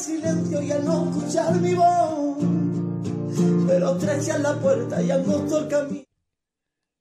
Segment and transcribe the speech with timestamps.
[0.00, 2.38] silencio y al no escuchar mi voz,
[3.66, 6.06] pero estrecha la puerta y angosto el camino.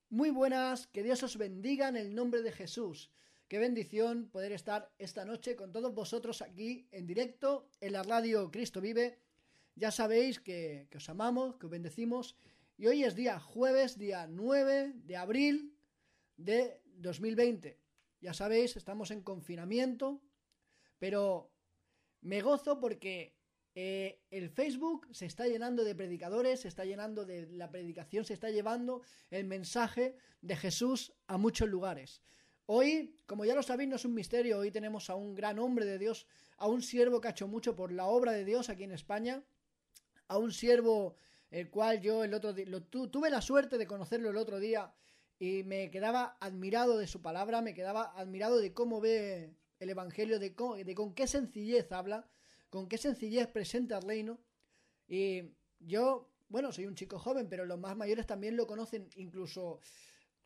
[0.09, 3.09] Muy buenas, que Dios os bendiga en el nombre de Jesús.
[3.48, 8.52] Qué bendición poder estar esta noche con todos vosotros aquí en directo en la radio
[8.52, 9.18] Cristo Vive.
[9.75, 12.36] Ya sabéis que, que os amamos, que os bendecimos.
[12.77, 15.73] Y hoy es día jueves, día 9 de abril
[16.36, 17.79] de 2020.
[18.20, 20.21] Ya sabéis, estamos en confinamiento,
[21.00, 21.50] pero
[22.21, 23.36] me gozo porque
[23.75, 28.33] eh, el Facebook se está llenando de predicadores, se está llenando de la predicación, se
[28.33, 32.22] está llevando el mensaje de Jesús a muchos lugares.
[32.66, 35.86] Hoy, como ya lo sabéis, no es un misterio, hoy tenemos a un gran hombre
[35.86, 38.84] de Dios, a un siervo que ha hecho mucho por la obra de Dios aquí
[38.84, 39.44] en España,
[40.28, 41.16] a un siervo
[41.50, 44.94] el cual yo el otro día, tuve la suerte de conocerlo el otro día
[45.40, 50.40] y me quedaba admirado de su palabra, me quedaba admirado de cómo ve el Evangelio,
[50.40, 52.28] de, de con qué sencillez habla,
[52.70, 54.40] con qué sencillez presenta el reino.
[55.08, 55.44] Y
[55.80, 59.80] yo, bueno, soy un chico joven, pero los más mayores también lo conocen incluso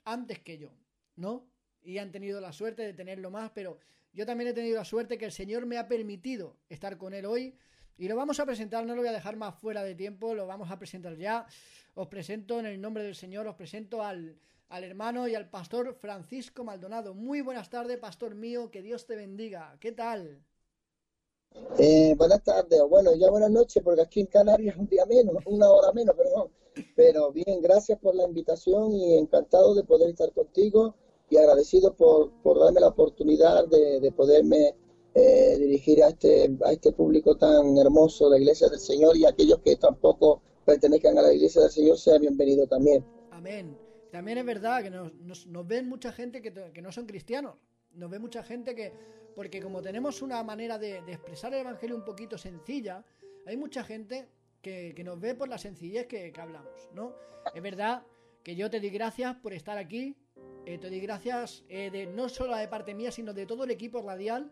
[0.06, 0.72] antes que yo,
[1.16, 1.48] ¿no?
[1.82, 3.80] Y han tenido la suerte de tenerlo más, pero
[4.14, 7.26] yo también he tenido la suerte que el Señor me ha permitido estar con él
[7.26, 7.58] hoy.
[7.98, 10.48] Y lo vamos a presentar, no lo voy a dejar más fuera de tiempo, lo
[10.48, 11.46] vamos a presentar ya.
[11.96, 14.36] Os presento en el nombre del Señor, os presento al,
[14.74, 17.14] al hermano y al pastor Francisco Maldonado.
[17.14, 19.78] Muy buenas tardes, pastor mío, que Dios te bendiga.
[19.80, 20.44] ¿Qué tal?
[21.78, 25.70] Eh, buenas tardes, bueno, ya buenas noches, porque aquí en Canarias un día menos, una
[25.70, 26.50] hora menos, perdón.
[26.96, 30.96] Pero bien, gracias por la invitación y encantado de poder estar contigo
[31.30, 34.74] y agradecido por, por darme la oportunidad de, de poderme
[35.14, 39.60] eh, dirigir a este, a este público tan hermoso, la Iglesia del Señor, y aquellos
[39.60, 43.06] que tampoco pertenezcan a la Iglesia del Señor, sea bienvenido también.
[43.30, 43.83] Amén.
[44.14, 47.56] También es verdad que nos, nos, ven mucha gente que, que, no son cristianos.
[47.96, 48.94] Nos ve mucha gente que,
[49.36, 53.04] porque como tenemos una manera de, expresar el Evangelio un poquito sencilla,
[53.48, 54.28] hay mucha gente
[54.62, 57.16] que, que nos ve por la sencillez que, que, hablamos, ¿no?
[57.56, 58.04] Es verdad
[58.44, 60.16] que yo te di gracias por estar aquí,
[60.68, 63.72] eh, te di gracias eh, de, no solo de parte mía, sino de todo el
[63.72, 64.52] equipo radial,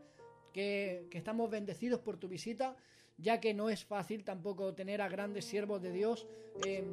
[0.53, 2.75] que, que estamos bendecidos por tu visita,
[3.19, 6.27] ya que no es fácil tampoco tener a grandes siervos de Dios.
[6.65, 6.83] Eh,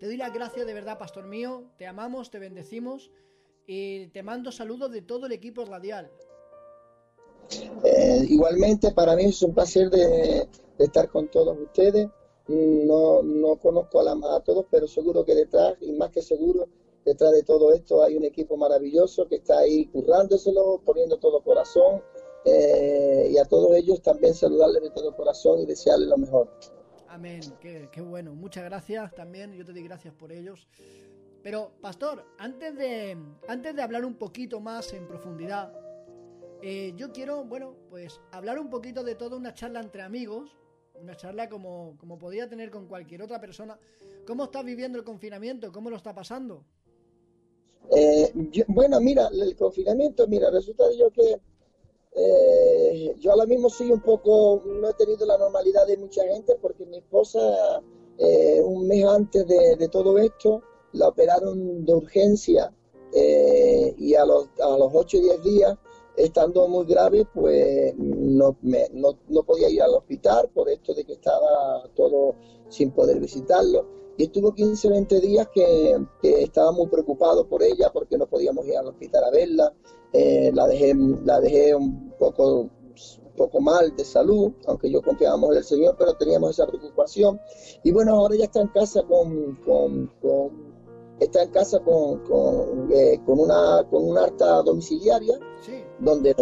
[0.00, 1.64] te doy las gracias de verdad, pastor mío.
[1.76, 3.10] Te amamos, te bendecimos
[3.66, 6.10] y te mando saludos de todo el equipo radial.
[7.84, 12.08] Eh, igualmente, para mí es un placer de, estar con todos ustedes.
[12.48, 16.66] No, no conozco a, la, a todos, pero seguro que detrás, y más que seguro,
[17.04, 22.02] detrás de todo esto hay un equipo maravilloso que está ahí currándoselo, poniendo todo corazón.
[22.46, 26.48] Eh, y a todos ellos también saludarles de todo corazón y desearles lo mejor.
[27.10, 28.34] Amén, qué, bueno.
[28.36, 30.68] Muchas gracias también, yo te doy gracias por ellos.
[31.42, 35.72] Pero, pastor, antes de, antes de hablar un poquito más en profundidad,
[36.62, 40.56] eh, yo quiero, bueno, pues hablar un poquito de toda una charla entre amigos,
[40.94, 43.76] una charla como, como podría tener con cualquier otra persona.
[44.24, 45.72] ¿Cómo estás viviendo el confinamiento?
[45.72, 46.64] ¿Cómo lo está pasando?
[47.90, 48.32] Eh,
[48.68, 51.40] bueno, mira, el confinamiento, mira, resulta yo que
[52.12, 56.56] eh, yo ahora mismo soy un poco, no he tenido la normalidad de mucha gente
[56.60, 57.82] porque mi esposa
[58.18, 60.62] eh, un mes antes de, todo esto
[60.92, 62.72] la operaron de urgencia
[63.14, 65.78] eh, y a los, a los 8 o 10 días,
[66.16, 71.14] estando muy grave, pues no, no, no, podía ir al hospital por esto de que
[71.14, 72.34] estaba todo
[72.68, 73.99] sin poder visitarlo.
[74.16, 78.26] Y estuvo 15 o 20 días que, que estaba muy preocupado por ella porque no
[78.26, 79.72] podíamos ir al hospital a verla
[80.12, 80.94] eh, la, dejé,
[81.24, 82.70] la dejé un poco, un
[83.36, 87.40] poco mal de salud, aunque yo confiábamos en el Señor, pero teníamos esa preocupación.
[87.84, 90.10] Y bueno, ahora ya está en casa con, con,
[91.20, 95.38] está en casa con, con, eh, con, una con una harta domiciliaria,
[96.00, 96.34] donde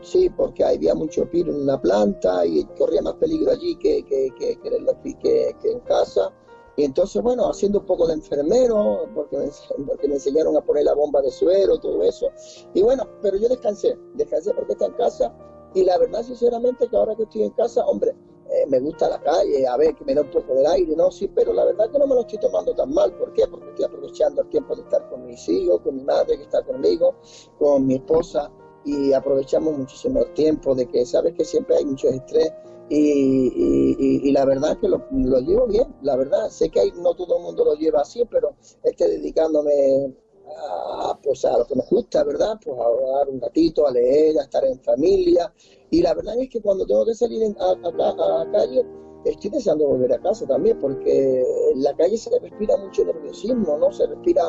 [0.00, 4.32] sí, porque había mucho piro en una planta y corría más peligro allí que, que,
[4.36, 6.32] que, que, que en casa.
[6.76, 9.50] Y entonces, bueno, haciendo un poco de enfermero, porque me,
[9.86, 12.30] porque me enseñaron a poner la bomba de suero, todo eso.
[12.72, 15.34] Y bueno, pero yo descansé, descansé porque está en casa.
[15.74, 18.14] Y la verdad, sinceramente, que ahora que estoy en casa, hombre,
[18.50, 21.10] eh, me gusta la calle, a ver, que me da un poco del aire, ¿no?
[21.10, 23.12] Sí, pero la verdad que no me lo estoy tomando tan mal.
[23.14, 23.46] ¿Por qué?
[23.46, 26.62] Porque estoy aprovechando el tiempo de estar con mis hijos, con mi madre que está
[26.62, 27.14] conmigo,
[27.58, 28.50] con mi esposa,
[28.84, 32.52] y aprovechamos muchísimo el tiempo de que, sabes que siempre hay mucho estrés
[32.94, 35.00] y, la verdad que lo,
[35.40, 38.54] llevo bien, la verdad, sé que hay, no todo el mundo lo lleva así, pero
[38.82, 40.14] estoy dedicándome
[40.46, 42.58] a, pues a lo que me gusta, ¿verdad?
[42.62, 45.52] Pues a dar un ratito, a leer, a estar en familia.
[45.90, 48.84] Y la verdad es que cuando tengo que salir a, a, la calle,
[49.24, 51.40] estoy deseando volver a casa también, porque
[51.72, 53.90] en la calle se respira mucho nerviosismo, ¿no?
[53.92, 54.42] Se respira,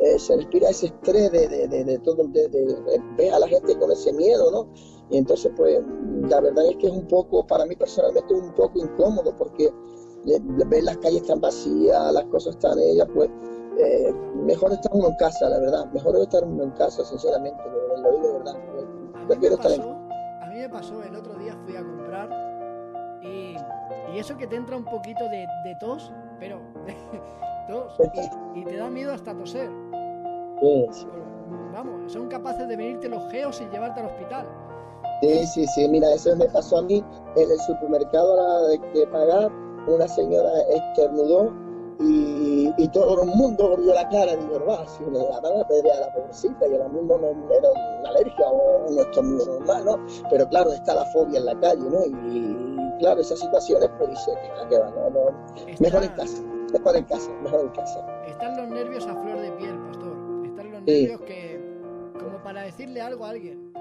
[0.00, 2.48] eh, se respira ese estrés de, de, de, todo, de,
[3.18, 4.68] ver a la gente con ese miedo, ¿no?
[5.10, 5.80] Y entonces, pues,
[6.28, 9.70] la verdad es que es un poco, para mí personalmente, un poco incómodo porque
[10.66, 13.30] ver las calles tan vacías, las cosas están ellas, pues,
[13.78, 15.86] eh, mejor estar uno en casa, la verdad.
[15.92, 17.62] Mejor estar uno en casa, sinceramente,
[17.96, 18.56] lo, digo de verdad.
[19.26, 19.82] Prefiero estar en...
[19.82, 22.30] A mí me pasó, el otro día fui a comprar
[23.22, 23.56] y,
[24.14, 26.60] y eso que te entra un poquito de, de tos, pero
[27.68, 27.96] tos,
[28.54, 29.70] y, y, te da miedo hasta toser.
[30.60, 31.06] Sí,
[31.72, 34.46] Vamos, son capaces de venirte los geos y llevarte al hospital.
[35.22, 37.02] Sí, sí, sí, mira, eso me pasó a mí
[37.36, 39.50] en el supermercado a la de, de pagar,
[39.86, 41.52] una señora estornudó
[42.00, 44.34] y, y, todo el mundo volvió la cara.
[44.36, 47.70] Digo, va, si le la van a a la pobrecita, y ahora mismo no era
[48.00, 50.06] una alergia o un estornudo normal, ¿no?
[50.30, 52.04] Pero claro, está la fobia en la calle, ¿no?
[52.04, 54.32] Y, claro, esas situaciones, pues dice,
[54.68, 55.20] que va, no, no.
[55.78, 58.24] Mejor en casa, mejor en casa, mejor en casa.
[58.26, 60.16] Están los nervios a flor de piel, pastor.
[60.44, 61.60] Están los nervios que,
[62.18, 63.72] como para decirle algo a alguien.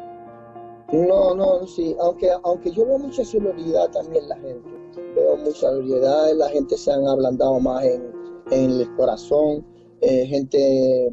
[0.93, 4.69] No, no, sí, aunque, aunque yo veo mucha solidaridad también en la gente,
[5.15, 8.11] veo mucha solidaridad, la gente se han ablandado más en,
[8.51, 9.65] en el corazón,
[10.01, 11.11] eh, gente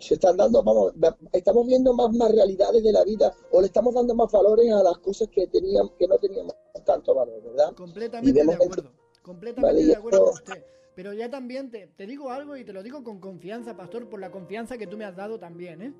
[0.00, 0.94] se están dando, vamos,
[1.32, 4.82] estamos viendo más, más realidades de la vida o le estamos dando más valores a
[4.82, 7.72] las cosas que teníamos, que no teníamos tanto valor, ¿verdad?
[7.76, 8.90] Completamente de acuerdo,
[9.22, 10.64] completamente de acuerdo con usted.
[10.96, 14.18] Pero ya también te, te, digo algo y te lo digo con confianza, pastor, por
[14.18, 15.94] la confianza que tú me has dado también, ¿eh?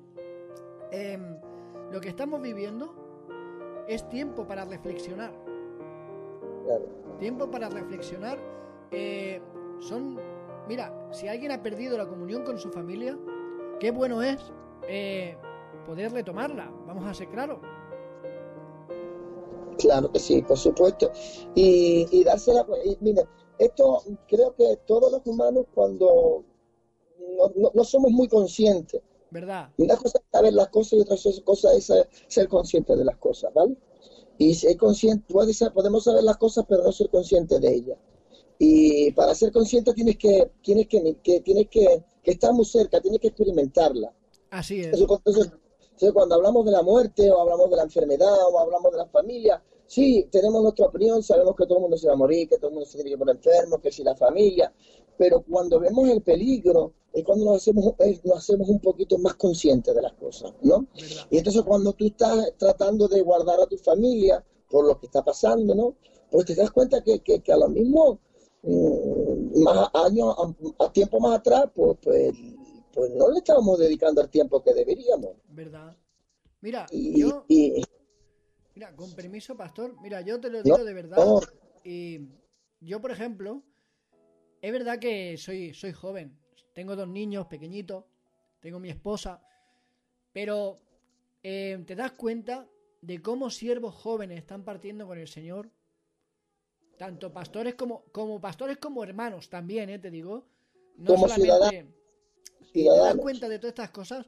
[0.91, 1.19] eh
[1.91, 3.04] lo que estamos viviendo
[3.87, 5.31] es tiempo para reflexionar.
[7.19, 8.37] Tiempo para reflexionar.
[8.91, 9.41] Eh,
[9.79, 10.19] son,
[10.67, 13.17] mira, si alguien ha perdido la comunión con su familia,
[13.79, 14.51] qué bueno es
[14.87, 15.37] eh,
[15.85, 16.71] poder retomarla.
[16.87, 17.59] Vamos a ser claros.
[19.77, 21.11] Claro que sí, por supuesto.
[21.53, 23.23] Y, y dársela, y mira,
[23.59, 26.43] esto creo que todos los humanos cuando
[27.55, 29.01] no, no somos muy conscientes
[29.35, 29.69] ¿Verdad?
[29.77, 31.91] Una cosa es saber las cosas y otra cosa es
[32.29, 33.75] ser consciente de las cosas, ¿vale?
[34.37, 35.25] Y ser consciente,
[35.73, 37.97] podemos saber las cosas, pero no ser consciente de ellas.
[38.57, 43.01] Y para ser consciente tienes que, tienes que, que tienes que, que, estar muy cerca,
[43.01, 44.13] tienes que experimentarla.
[44.51, 44.97] Así es.
[44.97, 45.51] Entonces,
[46.13, 49.61] cuando hablamos de la muerte o hablamos de la enfermedad o hablamos de la familia,
[49.85, 52.69] sí, tenemos nuestra opinión, sabemos que todo el mundo se va a morir, que todo
[52.69, 54.73] el mundo se tiene que poner enfermo, que si la familia,
[55.17, 59.95] pero cuando vemos el peligro es cuando nos hacemos, nos hacemos un poquito más conscientes
[59.95, 60.85] de las cosas, ¿no?
[61.29, 65.23] Y entonces cuando tú estás tratando de guardar a tu familia por lo que está
[65.23, 65.95] pasando, ¿no?
[66.29, 68.19] Pues te das cuenta que, que, a lo mismo,
[68.63, 70.35] mm, más años,
[70.79, 72.33] a, tiempo más atrás, pues, pues,
[72.93, 75.37] pues, no le estábamos dedicando el tiempo que deberíamos.
[75.47, 75.95] ¿Verdad?
[76.59, 77.45] Mira, yo...
[77.47, 81.17] mira, con permiso, pastor, mira, yo te lo digo de verdad.
[81.85, 82.27] Y
[82.81, 83.63] yo, por ejemplo,
[84.61, 86.37] es verdad que soy, soy joven,
[86.75, 88.03] tengo dos niños pequeñitos,
[88.59, 89.41] tengo mi esposa,
[90.33, 90.81] pero
[91.41, 92.67] eh, te das cuenta
[93.01, 95.71] de cómo siervos jóvenes están partiendo con el Señor,
[96.97, 100.47] tanto pastores como, como pastores como hermanos también, eh, te digo.
[100.97, 101.93] No como solamente.
[102.73, 104.27] Y te das cuenta de todas estas cosas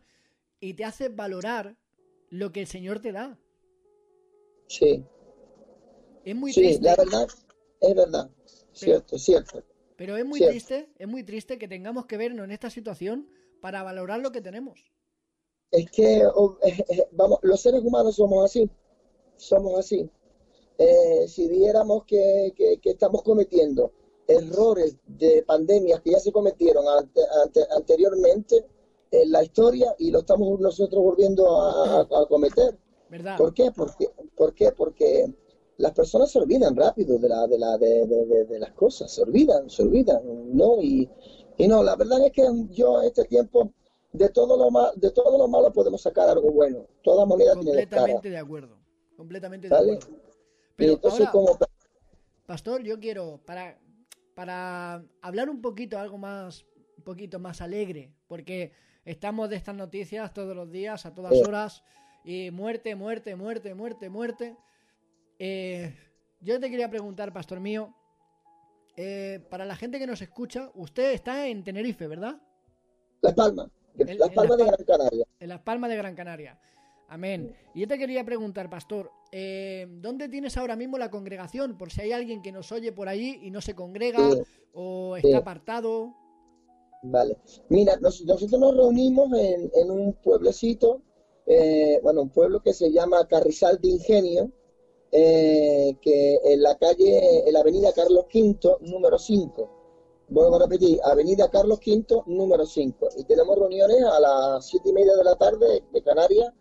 [0.62, 1.76] y te hace valorar
[2.30, 3.38] lo que el Señor te da.
[4.68, 5.04] Sí.
[6.24, 7.28] Es muy sí, la verdad,
[7.82, 8.32] es verdad.
[8.72, 9.64] Cierto, cierto.
[9.98, 13.28] Pero es muy triste, es muy triste que tengamos que vernos en esta situación
[13.60, 14.80] para valorar lo que tenemos.
[15.72, 18.70] Es que, eh, eh, vamos, los seres humanos somos así,
[19.36, 20.10] somos así.
[20.78, 22.54] Eh, si viéramos que,
[22.84, 23.92] estamos cometiendo
[24.28, 26.86] errores de pandemias que ya se cometieron
[27.76, 28.66] anteriormente
[29.10, 32.78] en la historia y lo estamos nosotros volviendo a, cometer.
[33.10, 33.38] ¿Verdad?
[33.38, 33.72] ¿Por qué?
[33.72, 34.72] Porque, ¿Por qué?
[34.74, 35.34] Porque
[35.78, 39.84] las personas se olvidan rápido de, la, de, la, de, las cosas, se olvidan, se
[39.84, 40.22] olvidan,
[40.56, 40.82] ¿no?
[40.82, 41.10] Y,
[41.58, 43.72] y, no, la verdad es que yo en este tiempo,
[44.12, 46.88] de todo lo mal, de todo lo malo podemos sacar algo bueno.
[47.04, 48.78] Toda moneda tiene Completamente de acuerdo,
[49.16, 50.00] completamente de acuerdo.
[50.76, 51.58] Pero entonces, como...
[52.46, 53.78] Pastor, yo quiero, para,
[54.34, 56.66] para hablar un poquito, algo más,
[56.98, 58.72] un poquito más alegre, porque
[59.06, 61.84] estamos de estas noticias todos los días, a todas horas,
[62.24, 64.58] y muerte, muerte, muerte, muerte, muerte.
[65.40, 65.94] Eh,
[66.40, 67.94] yo te quería preguntar, pastor mío,
[68.96, 72.42] eh, para la gente que nos escucha, usted está en Tenerife, ¿verdad?
[73.22, 75.26] Las Palmas, en, Las Palmas de Gran Canaria.
[75.40, 76.60] En Las Palmas de Gran Canaria.
[77.10, 77.56] Amén.
[77.74, 81.78] Y yo te quería preguntar, pastor, eh, ¿dónde tienes ahora mismo la congregación?
[81.78, 84.30] Por si hay alguien que nos oye por allí y no se congrega
[84.74, 86.14] o está apartado.
[87.04, 87.38] Vale.
[87.70, 91.02] Mira, nosotros nos reunimos en, en un pueblecito,
[92.02, 94.52] bueno, un pueblo que se llama Carrizal de Ingenio,
[95.12, 99.70] eh, que en la calle, en la avenida Carlos V, número 5.
[100.30, 103.10] Voy a repetir, avenida Carlos V, número 5.
[103.18, 106.54] Y tenemos reuniones a las siete y media de la tarde de Canarias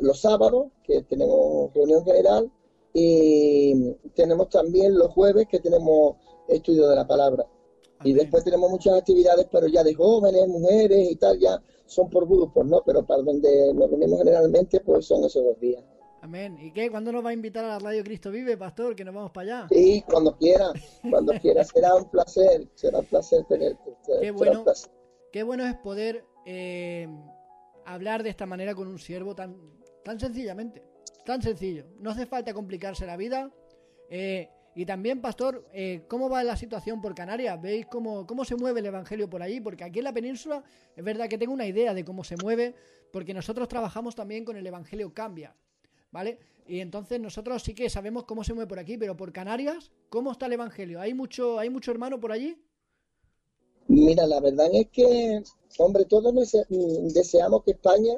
[0.00, 2.50] los sábados, que tenemos reunión general,
[2.92, 6.16] y tenemos también los jueves, que tenemos
[6.48, 7.46] estudio de la palabra.
[8.02, 12.26] Y después tenemos muchas actividades, pero ya de jóvenes, mujeres y tal, ya son por
[12.26, 12.82] grupos, ¿no?
[12.84, 15.82] Pero para donde nos reunimos generalmente, pues son esos dos días.
[16.22, 16.58] Amén.
[16.60, 16.90] ¿Y qué?
[16.90, 18.94] ¿Cuándo nos va a invitar a la Radio Cristo Vive, pastor?
[18.94, 19.68] Que nos vamos para allá.
[19.70, 20.70] Sí, cuando quiera,
[21.08, 21.64] cuando quiera.
[21.64, 23.96] Será un placer, será un placer tenerte.
[24.20, 24.64] Qué bueno,
[25.32, 27.08] qué bueno es poder eh,
[27.86, 29.56] hablar de esta manera con un siervo tan,
[30.04, 30.82] tan sencillamente.
[31.24, 31.86] Tan sencillo.
[31.98, 33.50] No hace falta complicarse la vida.
[34.10, 37.60] Eh, y también, pastor, eh, ¿cómo va la situación por Canarias?
[37.60, 39.60] ¿Veis cómo, cómo se mueve el Evangelio por allí?
[39.60, 40.62] Porque aquí en la península
[40.94, 42.74] es verdad que tengo una idea de cómo se mueve,
[43.12, 45.56] porque nosotros trabajamos también con el Evangelio Cambia,
[46.10, 46.38] ¿vale?
[46.66, 50.30] Y entonces nosotros sí que sabemos cómo se mueve por aquí, pero por Canarias, ¿cómo
[50.32, 51.00] está el Evangelio?
[51.00, 52.56] ¿Hay mucho, hay mucho hermano por allí?
[53.88, 55.42] Mira, la verdad es que,
[55.78, 56.32] hombre, todos
[57.12, 58.14] deseamos que España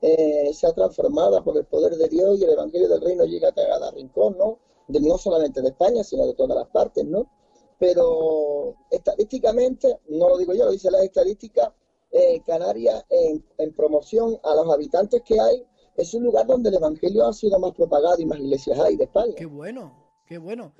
[0.00, 3.52] eh, sea transformada por el poder de Dios y el Evangelio del Reino llegue a
[3.52, 4.58] cada rincón, ¿no?
[4.88, 7.30] no solamente de España, sino de todas las partes, ¿no?
[7.78, 11.74] Pero estadísticamente, no lo digo yo, lo dice la estadística,
[12.12, 15.64] eh, Canarias en, promoción a los habitantes que hay,
[16.00, 19.04] es un lugar donde el Evangelio ha sido más propagado y más iglesias hay de
[19.04, 19.34] España.
[19.36, 19.92] Qué bueno,
[20.26, 20.72] qué bueno.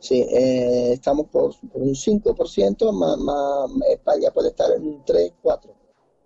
[0.00, 5.74] Sí, eh, estamos por, un 5%, más, más, España puede estar en un 3, 4.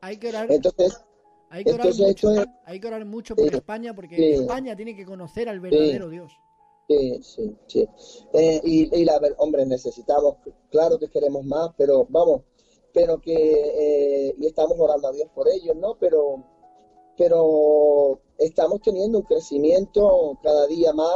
[0.03, 0.53] Hay que orar.
[0.53, 1.01] Entonces,
[1.49, 2.29] hay que orar mucho,
[2.65, 6.33] hay que orar mucho por España porque España tiene que conocer al verdadero Dios.
[6.89, 7.89] Sí, sí, sí.
[8.33, 10.37] Eh, y, la hombre, necesitamos,
[10.71, 12.43] claro que queremos más, pero vamos,
[12.93, 15.97] pero que, eh, y estamos orando a Dios por ellos, ¿no?
[15.99, 16.45] Pero,
[17.16, 21.14] pero estamos teniendo un crecimiento cada día más,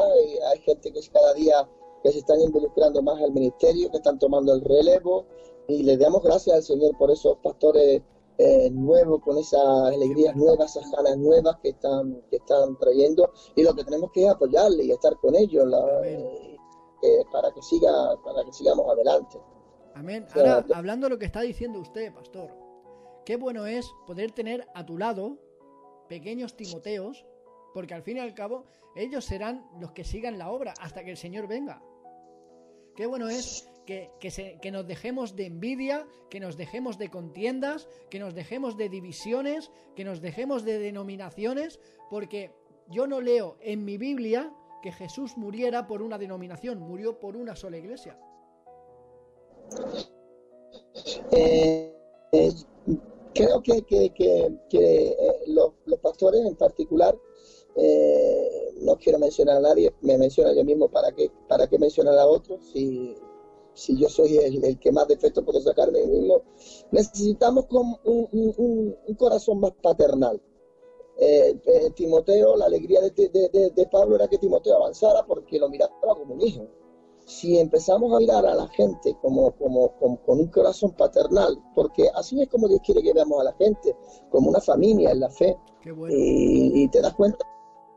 [0.53, 1.69] hay gente que es cada día
[2.03, 5.27] que se están involucrando más al ministerio, que están tomando el relevo,
[5.69, 8.03] y le damos gracias al Señor por esos pastores
[8.39, 13.63] eh, nuevo, con esas alegrías nuevas, esas ganas nuevas que están, que están trayendo y
[13.63, 15.71] lo que tenemos que es apoyarle y estar con ellos
[16.05, 16.57] eh,
[17.03, 17.91] eh, para que siga,
[18.25, 19.39] para que sigamos adelante.
[19.95, 20.27] Amén.
[20.35, 22.51] Ahora, hablando de lo que está diciendo usted, pastor,
[23.27, 25.37] qué bueno es poder tener a tu lado
[26.11, 27.25] pequeños Timoteos,
[27.73, 28.65] porque al fin y al cabo
[28.97, 31.81] ellos serán los que sigan la obra hasta que el Señor venga.
[32.97, 34.11] Qué bueno es que,
[34.73, 40.05] nos dejemos de envidia, que nos dejemos de contiendas, que nos dejemos de divisiones, que
[40.05, 41.79] nos dejemos de denominaciones,
[42.11, 42.51] porque
[42.89, 44.53] yo no leo en mi Biblia
[44.83, 48.19] que Jesús muriera por una denominación, murió por una sola iglesia.
[51.31, 51.95] Eh,
[52.33, 52.53] eh,
[53.35, 57.17] creo que, eh, los, pastores en particular,
[58.81, 62.27] no quiero mencionar a nadie, me menciona yo mismo para qué para qué mencionar a
[62.27, 63.17] otros si
[63.75, 66.43] si yo soy el, que más defecto puedo sacar de mí mismo,
[66.91, 70.41] necesitamos como un, corazón más paternal.
[71.19, 76.35] Eh, eh, Timoteo, la alegría de, Pablo era que Timoteo avanzara porque lo miraba como
[76.35, 76.67] un hijo.
[77.31, 82.43] Si empezamos a mirar a la gente como, como, con un corazón paternal, porque así
[82.43, 83.97] es como Dios quiere que veamos a la gente,
[84.31, 85.57] como una familia en la fe,
[86.09, 87.47] y, te das cuenta,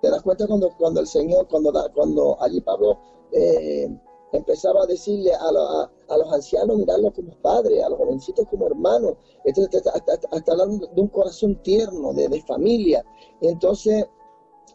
[0.03, 2.99] te das cuenta cuando, cuando el Señor, cuando, cuando allí Pablo
[3.31, 3.89] eh,
[4.33, 9.15] empezaba a decirle a, a, los ancianos, mirarlos como padres, a los jovencitos como hermanos,
[9.45, 13.03] entonces hasta, hablando de un corazón tierno, de, de, familia.
[13.41, 14.05] Entonces,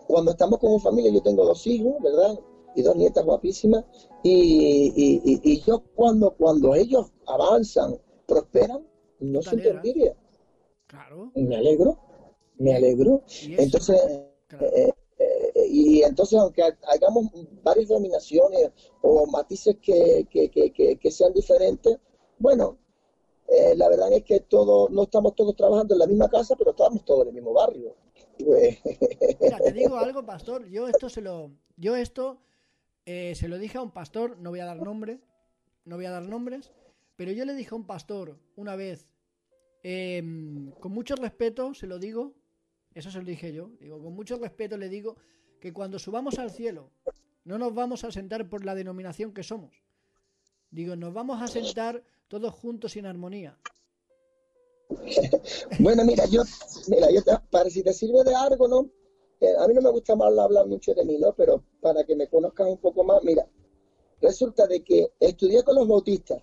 [0.08, 2.40] cuando estamos como familia, yo tengo dos hijos, ¿verdad?
[2.74, 3.84] Y dos nietas guapísimas,
[4.22, 8.86] y, y, y, yo cuando, cuando ellos avanzan, prosperan,
[9.20, 10.14] no se envidia.
[10.86, 11.32] Claro.
[11.34, 11.98] Me alegro,
[12.58, 13.22] me alegro.
[13.42, 14.00] Entonces,
[14.60, 14.92] eh,
[15.70, 17.26] y entonces, aunque hagamos
[17.62, 18.70] varias dominaciones
[19.02, 21.98] o matices que, sean diferentes,
[22.38, 22.78] bueno,
[23.48, 26.70] eh, la verdad es que todos, no estamos todos trabajando en la misma casa, pero
[26.70, 27.96] estamos todos en el mismo barrio.
[28.38, 30.66] Mira, te digo algo, pastor.
[30.68, 32.38] Yo esto se lo, yo esto
[33.10, 35.18] eh, se lo dije a un pastor, no voy a dar nombre,
[35.86, 36.72] no voy a dar nombres,
[37.16, 39.06] pero yo le dije a un pastor una vez,
[39.82, 42.34] em, con mucho respeto, se lo digo,
[42.92, 45.16] eso se lo dije yo, digo, con mucho respeto le digo
[45.58, 46.90] que cuando subamos al cielo
[47.44, 49.82] no nos vamos a sentar por la denominación que somos.
[50.70, 53.58] Digo, nos vamos a sentar todos juntos en armonía.
[55.80, 56.42] bueno, mira, yo,
[56.88, 58.90] mira, yo para si te sirve de algo, ¿no?
[59.40, 61.32] Eh, a mí no me gusta más hablar mucho de mí, ¿no?
[61.32, 63.46] Pero para que me conozcas un poco más, mira,
[64.20, 66.42] resulta de que estudié con los bautistas.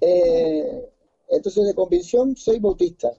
[0.00, 0.90] Eh,
[1.28, 3.12] entonces, de convicción, soy bautista.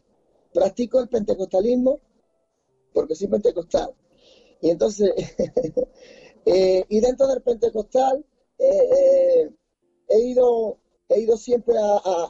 [0.54, 2.00] Practico el pentecostalismo
[2.94, 3.94] porque soy pentecostal.
[4.62, 5.12] Y entonces,
[6.46, 8.24] eh, y dentro del pentecostal
[8.58, 9.50] eh,
[10.10, 10.78] he, ido,
[11.10, 11.76] he ido siempre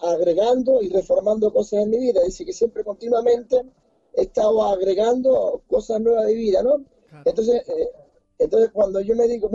[0.04, 2.22] agregando y reformando cosas en mi vida.
[2.24, 3.64] Dice que siempre continuamente
[4.14, 6.86] he estado agregando cosas nuevas de vida, ¿no?
[7.26, 7.90] Entonces, eh,
[8.40, 9.50] entonces cuando yo me digo,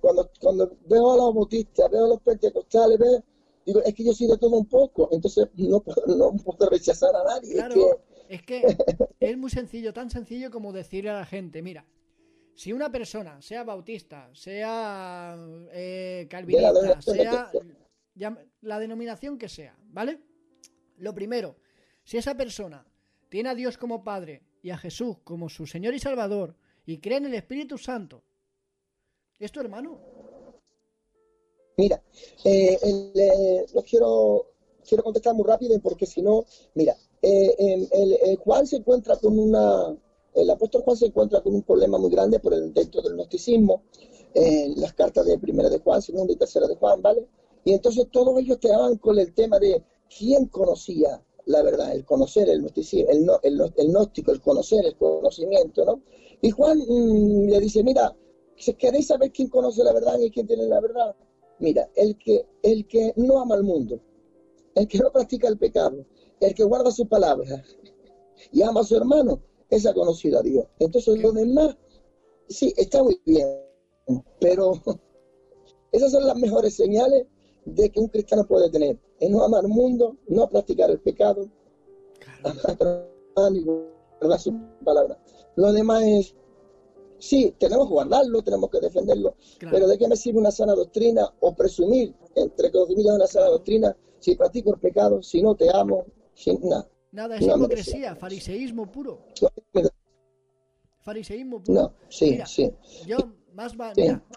[0.00, 3.22] cuando, cuando veo a los bautistas, veo a los pentecostales, veo,
[3.64, 7.24] digo, es que yo soy de todo un poco, entonces no, no puedo rechazar a
[7.24, 7.54] nadie.
[7.54, 8.62] Claro, es que...
[9.20, 11.86] es muy sencillo, tan sencillo como decirle a la gente, mira,
[12.54, 15.36] si una persona, sea bautista, sea
[15.72, 17.52] eh, calvinista, sea
[18.62, 20.20] la denominación que sea, ¿vale?
[20.96, 21.56] Lo primero,
[22.02, 22.84] si esa persona
[23.28, 26.56] tiene a Dios como Padre y a Jesús como su Señor y Salvador
[26.88, 28.22] y cree en el Espíritu Santo,
[29.38, 29.98] ¿es tu hermano?
[31.76, 32.02] Mira,
[32.44, 34.46] eh, eh, quiero,
[34.88, 39.94] quiero contestar muy rápido porque si no, mira, el, Juan se encuentra con una
[40.34, 43.82] el apóstol Juan se encuentra con un problema muy grande por el, dentro del gnosticismo,
[44.32, 47.26] en las cartas de primera de Juan, segunda y tercera de Juan, ¿vale?
[47.64, 49.82] Y entonces todos ellos te daban con el tema de
[50.16, 54.96] quién conocía la verdad, el conocer, el gnosticismo, el, el, el gnóstico, el conocer, el
[54.96, 56.00] conocimiento, ¿no?
[56.40, 58.14] Y Juan mm, le dice, mira,
[58.56, 61.14] si queréis saber quién conoce la verdad y quién tiene la verdad,
[61.58, 64.00] mira, el que, el que no ama al mundo,
[64.74, 66.04] el que no practica el pecado,
[66.40, 67.64] el que guarda su palabra
[68.52, 69.40] y ama a su hermano,
[69.70, 70.66] es ha conocido a Dios.
[70.78, 71.76] Entonces lo demás,
[72.48, 73.48] sí, está muy bien,
[74.40, 74.72] pero
[75.92, 77.26] esas son las mejores señales
[77.64, 78.98] de que un cristiano puede tener.
[79.20, 81.48] Es no amar al mundo, no practicar el pecado,
[82.44, 83.64] amar y
[84.38, 85.18] su palabra.
[85.56, 86.34] Lo demás es,
[87.18, 89.34] sí, tenemos que guardarlo, tenemos que defenderlo,
[89.70, 93.96] pero ¿de qué me sirve una sana doctrina o presumir, entre comillas, una sana doctrina,
[94.18, 96.88] si practico el pecado, si no te amo, sin nada?
[97.10, 99.24] Nada, es hipocresía, fariseísmo puro.
[101.00, 101.82] Fariseísmo puro.
[101.82, 102.72] No, sí, sí.
[103.06, 103.16] Yo,
[103.54, 103.92] más va,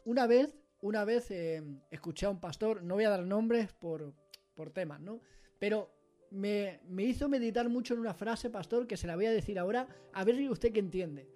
[0.06, 1.62] una vez, una vez eh,
[1.92, 4.14] escuché a un pastor, no voy a dar nombres por,
[4.56, 5.20] por temas, ¿no?
[5.60, 5.90] Pero
[6.32, 9.60] me, me, hizo meditar mucho en una frase, pastor, que se la voy a decir
[9.60, 11.28] ahora, a ver si usted que entiende.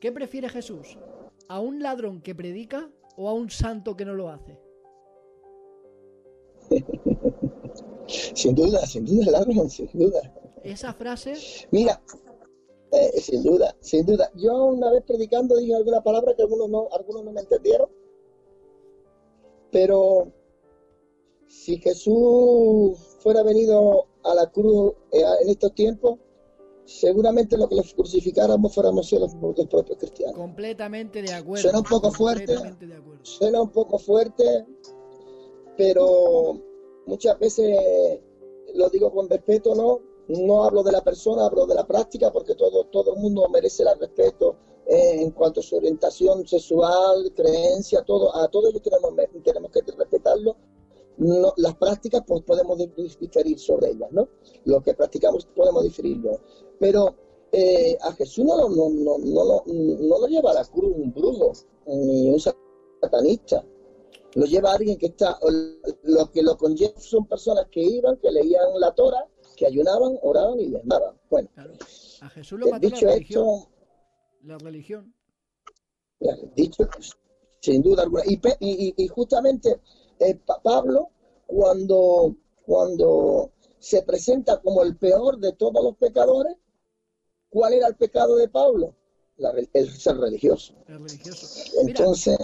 [0.00, 0.98] ¿Qué prefiere Jesús?
[1.48, 4.58] ¿A un ladrón que predica o a un santo que no lo hace?
[8.34, 10.20] Sin duda, sin duda, ladrón, sin duda.
[10.64, 11.34] Esa frase.
[11.70, 12.02] Mira,
[12.90, 14.30] eh, sin duda, sin duda.
[14.34, 17.88] Yo una vez predicando dije alguna palabra que algunos no, algunos no me entendieron.
[19.70, 20.32] Pero
[21.46, 26.18] si Jesús fuera venido a la cruz eh, en estos tiempos,
[26.84, 30.36] seguramente lo que los crucificáramos fuéramos los, los propios cristianos.
[30.36, 31.62] Completamente de acuerdo.
[31.62, 32.56] Suena un poco fuerte.
[33.22, 34.66] Suena un poco fuerte,
[35.76, 36.58] pero
[37.06, 38.20] muchas veces
[38.74, 40.00] lo digo con respeto, ¿no?
[40.28, 43.82] No hablo de la persona, hablo de la práctica, porque todo, todo el mundo merece
[43.82, 44.56] el respeto
[44.86, 49.12] eh, en cuanto a su orientación sexual, creencia, todo, a todos ellos tenemos,
[49.44, 49.80] tenemos que.
[51.20, 52.78] No, las prácticas pues podemos
[53.20, 54.28] diferir sobre ellas, ¿no?
[54.64, 56.40] Lo que practicamos podemos diferirlo.
[56.78, 57.14] Pero
[57.52, 61.52] eh, a Jesús no, no, no, no, no, lo lleva a la cruz un brujo,
[61.86, 63.64] ni un satanista
[64.34, 65.38] lo lleva alguien que está,
[66.02, 70.60] lo que lo conlleva son personas que iban, que leían la Torah, que ayunaban, oraban
[70.60, 71.16] y desmaban.
[71.28, 71.48] Bueno,
[72.20, 73.48] a Jesús lo mató dicho la religión.
[73.48, 73.70] Esto,
[74.42, 75.14] la religión.
[76.54, 76.88] Dicho,
[77.60, 78.22] sin duda alguna.
[78.26, 79.80] Y, justamente
[80.20, 81.10] eh, Pablo,
[81.46, 86.56] cuando, cuando se presenta como el peor de todos los pecadores,
[87.48, 88.94] ¿cuál era el pecado de Pablo?
[89.72, 90.74] el ser religioso.
[90.86, 91.46] El religioso.
[91.80, 92.36] Entonces,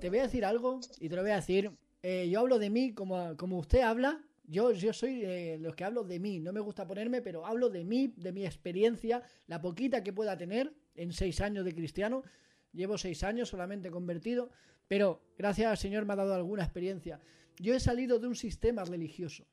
[0.00, 1.70] te voy a decir algo y te lo voy a decir.
[2.02, 4.20] Eh, yo hablo de mí como, como usted habla.
[4.44, 6.40] Yo, yo soy de los que hablo de mí.
[6.40, 10.36] No me gusta ponerme, pero hablo de mí, de mi experiencia, la poquita que pueda
[10.36, 12.22] tener en seis años de cristiano.
[12.72, 14.50] Llevo seis años solamente convertido,
[14.88, 17.20] pero gracias al Señor me ha dado alguna experiencia.
[17.58, 19.44] Yo he salido de un sistema religioso.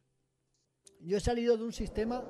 [1.01, 2.23] Yo he salido de un sistema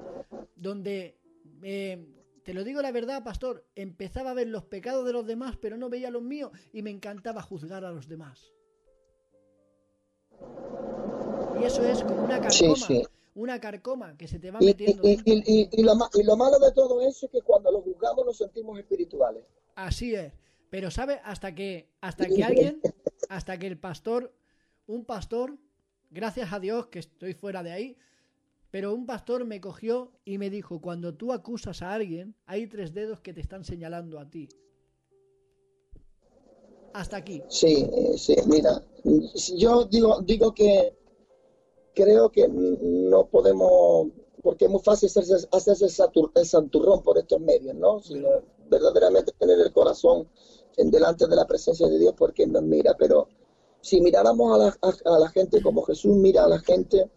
[0.56, 1.18] donde
[1.62, 2.16] eh,
[2.46, 5.78] te lo digo la verdad, pastor, empezaba a ver los pecados de los demás, pero
[5.78, 8.54] no veía los míos y me encantaba juzgar a los demás.
[11.60, 12.88] Y eso es como una carcoma,
[13.34, 15.02] una carcoma que se te va metiendo.
[15.06, 15.96] Y, lo,
[16.36, 19.44] malo de todo eso es que cuando lo juzgamos nos sentimos espirituales.
[19.74, 20.32] Así es.
[20.70, 22.82] Pero sabe hasta que hasta que alguien,
[23.30, 24.34] hasta que el pastor,
[24.88, 25.58] un pastor,
[26.10, 27.98] gracias a Dios que estoy fuera de ahí,
[28.72, 32.94] pero un pastor me cogió y me dijo, cuando tú acusas a alguien, hay tres
[32.94, 34.50] dedos que te están señalando a ti.
[36.94, 37.42] Hasta aquí.
[37.50, 38.82] Sí, sí, mira,
[39.56, 40.94] yo digo, digo que
[41.94, 44.10] creo que no podemos,
[44.42, 45.86] porque es muy fácil hacerse, hacerse
[46.36, 48.02] el santurrón por estos medios, ¿no?
[48.02, 48.30] Sino
[48.70, 50.30] verdaderamente tener el corazón
[50.78, 53.28] en delante de la presencia de Dios porque nos mira, pero
[53.82, 57.12] si miráramos a la, a, la, gente como Jesús mira a la gente,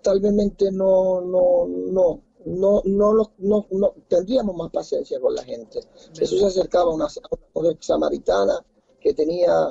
[0.00, 0.32] tal vez
[0.72, 5.80] no, no, no, no, no, no, no, tendríamos más paciencia con la gente.
[6.16, 7.08] Jesús se acercaba a una,
[7.54, 8.64] una samaritana
[9.00, 9.68] que tenía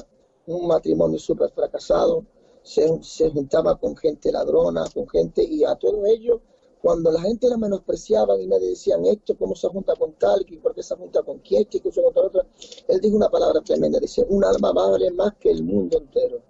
[0.47, 2.25] un matrimonio súper fracasado,
[2.61, 6.41] se, se, juntaba con gente ladrona, con gente, y a todo ello,
[6.83, 10.57] cuando la gente la menospreciaba y nadie decían esto, cómo se junta con tal, y
[10.57, 12.45] por qué se junta con quién, qué cosa con otra,
[12.89, 16.41] él dijo una palabra tremenda, dice, un alma vale más que el mundo entero.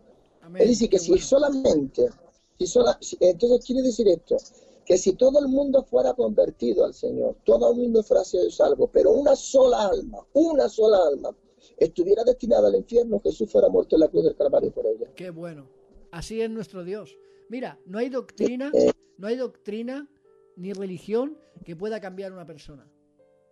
[0.55, 2.09] Él dice que si solamente,
[2.57, 4.37] si sola, entonces quiere decir esto,
[4.83, 8.87] que si todo el mundo fuera convertido al Señor, todo el mundo fuera sido salvo,
[8.87, 11.29] pero una sola alma, una sola alma,
[11.77, 15.11] estuviera destinada al infierno, Jesús fuera muerto en la cruz del Calvario por ella.
[15.15, 15.69] Qué bueno.
[16.09, 17.19] Así es nuestro Dios.
[17.49, 20.09] Mira, no hay doctrina, eh, no hay doctrina
[20.55, 22.87] ni religión que pueda cambiar a una persona.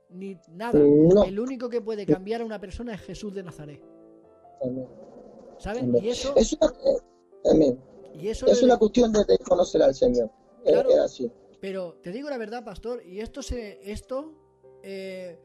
[0.10, 0.80] Ni nada.
[0.80, 3.82] El único que puede cambiar a una persona es Jesús de Nazaret.
[5.58, 5.84] ¿Sabes?
[6.02, 6.34] Y eso.
[6.36, 6.74] Es una,
[8.14, 10.30] Y eso es una cuestión de, conocer al Señor.
[10.66, 11.32] Claro, así.
[11.60, 13.80] Pero te digo la verdad, pastor, y esto se.
[13.90, 14.34] Esto.
[14.84, 15.40] Eh,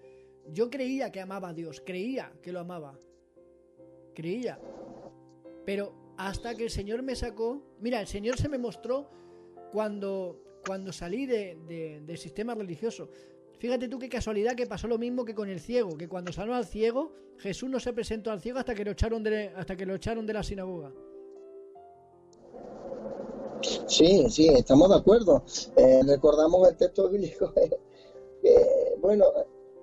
[0.53, 2.99] yo creía que amaba a Dios, creía que lo amaba.
[4.14, 4.59] Creía.
[5.64, 7.62] Pero hasta que el Señor me sacó.
[7.81, 9.09] Mira, el Señor se me mostró
[9.73, 13.09] cuando, cuando salí de, del sistema religioso.
[13.59, 16.55] Fíjate tú qué casualidad que pasó lo mismo que con el ciego, que cuando salió
[16.55, 19.87] al ciego, Jesús no se presentó al ciego hasta que lo echaron de, hasta que
[19.87, 20.93] lo echaron de la sinagoga.
[23.87, 25.43] Sí, sí, estamos de acuerdo.
[25.77, 27.53] Eh, recordamos el texto bíblico.
[29.01, 29.25] bueno,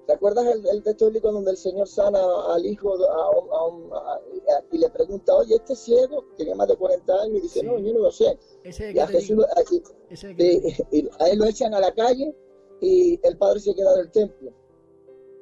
[0.05, 2.19] ¿Te acuerdas el, texto bíblico donde el Señor sana
[2.53, 2.95] al hijo
[4.71, 7.93] y le pregunta, oye, este ciego tiene más de 40 años y dice, no, yo
[7.93, 8.37] no lo sé.
[8.63, 9.45] y a Jesús
[10.37, 12.35] y, a él lo echan a la calle
[12.81, 14.51] y el padre se queda en el templo.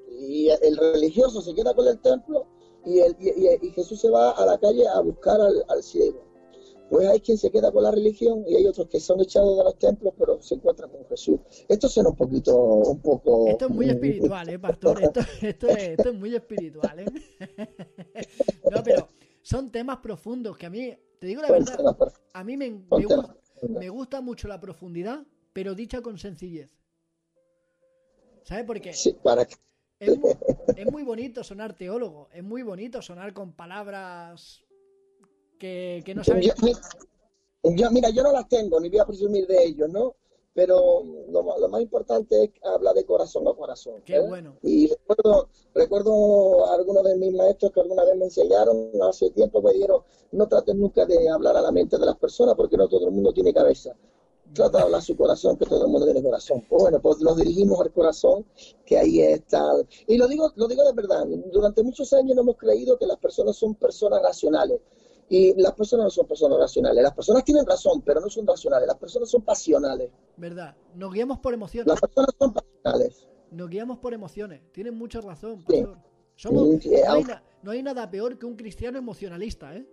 [0.07, 2.45] Y el religioso se queda con el templo
[2.85, 6.30] y, el, y, Jesús se va a la calle a buscar al ciego.
[6.91, 9.63] Pues hay quien se queda con la religión y hay otros que son echados de
[9.63, 11.39] los templos, pero se encuentran con Jesús.
[11.69, 13.47] Esto suena un poquito, un poco...
[13.47, 15.01] Esto es muy espiritual, ¿eh, pastor?
[15.01, 17.05] Esto, esto, es, esto es muy espiritual, ¿eh?
[18.69, 19.07] No, pero
[19.41, 21.97] son temas profundos que a mí, te digo la verdad,
[22.33, 22.69] a mí me,
[23.69, 26.75] me, gusta, mucho la profundidad, pero dicha con sencillez.
[28.43, 28.91] ¿Sabes por qué?
[28.91, 29.47] Sí, para.
[29.97, 30.33] Es muy,
[30.75, 34.61] es muy, bonito sonar teólogo, es muy bonito sonar con palabras
[35.61, 36.43] que, no saben.
[37.63, 40.15] Yo, mira, yo no las tengo, ni voy a presumir de ellos, ¿no?
[40.53, 44.01] Pero lo, más importante es hablar de corazón a corazón.
[44.03, 44.57] Qué bueno.
[44.63, 49.61] Y recuerdo, recuerdo a algunos de mis maestros que alguna vez me enseñaron, hace tiempo
[49.61, 52.89] me dijeron, no trates nunca de hablar a la mente de las personas porque no
[52.89, 53.95] todo el mundo tiene cabeza.
[54.53, 56.65] Trata de hablar a su corazón, que todo el mundo tiene corazón.
[56.67, 58.45] Pues bueno, pues nos dirigimos al corazón,
[58.85, 59.63] que ahí está.
[60.07, 63.55] Y lo digo, lo digo de verdad, durante muchos años hemos creído que las personas
[63.55, 64.81] son personas racionales
[65.31, 67.01] y las personas no son personas racionales.
[67.01, 68.85] Las personas tienen razón, pero no son racionales.
[68.85, 70.11] Las personas son pasionales.
[70.35, 70.75] ¿Verdad?
[70.93, 71.87] Nos guiamos por emociones.
[71.87, 73.29] Las personas son pasionales.
[73.49, 74.61] Nos guiamos por emociones.
[74.73, 75.97] Tienen mucha razón, pastor.
[76.35, 76.67] Somos,
[77.63, 79.87] no, hay nada peor que un cristiano emocionalista, ¿eh?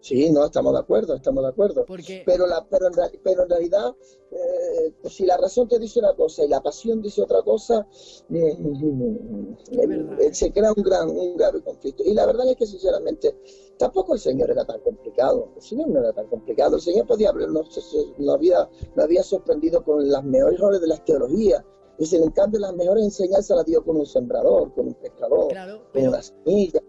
[0.00, 1.84] Sí, no, estamos de acuerdo, estamos de acuerdo.
[2.24, 3.94] Pero, la, pero, en, pero en realidad,
[4.30, 7.86] eh, pues si la razón te dice una cosa y la pasión dice otra cosa,
[8.28, 12.02] mm, mm, mm, se crea un gran, un grave conflicto.
[12.02, 13.36] Y la verdad es que, sinceramente,
[13.78, 15.52] tampoco el Señor era tan complicado.
[15.56, 16.76] El Señor no era tan complicado.
[16.76, 17.68] El Señor podía habernos,
[18.16, 21.62] no había, no había sorprendido con las mejores de las teologías.
[21.98, 25.52] Y en cambio, las mejores enseñanzas las dio con un sembrador, con un pescador,
[25.92, 26.80] con una semilla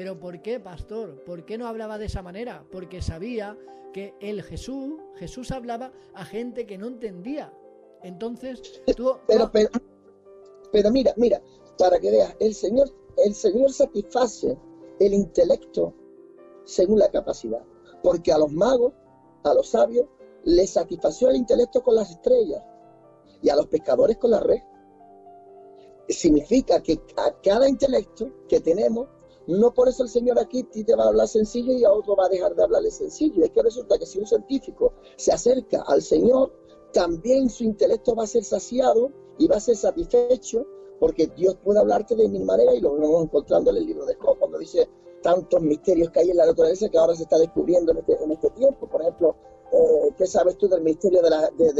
[0.00, 1.22] pero ¿por qué, pastor?
[1.24, 2.64] ¿Por qué no hablaba de esa manera?
[2.72, 3.58] Porque sabía
[3.92, 7.52] que el Jesús, Jesús hablaba a gente que no entendía.
[8.02, 9.18] Entonces, tú...
[9.26, 9.68] Pero, pero,
[10.72, 11.42] pero mira, mira,
[11.78, 14.56] para que veas, el Señor, el Señor satisface
[15.00, 15.92] el intelecto
[16.64, 17.62] según la capacidad.
[18.02, 18.94] Porque a los magos,
[19.44, 20.06] a los sabios,
[20.44, 22.64] les satisfació el intelecto con las estrellas
[23.42, 24.62] y a los pescadores con la red.
[26.08, 29.19] Significa que a cada intelecto que tenemos
[29.50, 32.26] no por eso el Señor aquí te va a hablar sencillo y a otro va
[32.26, 33.42] a dejar de hablarle sencillo.
[33.42, 36.52] Es que resulta que si un científico se acerca al Señor,
[36.92, 40.66] también su intelecto va a ser saciado y va a ser satisfecho
[41.00, 44.14] porque Dios puede hablarte de mil maneras y lo vemos encontrando en el libro de
[44.16, 44.88] Job cuando dice
[45.22, 48.50] tantos misterios que hay en la naturaleza que ahora se está descubriendo en este, este
[48.50, 48.88] tiempo.
[48.88, 49.34] Por ejemplo,
[49.72, 51.30] eh, ¿qué sabes tú del misterio de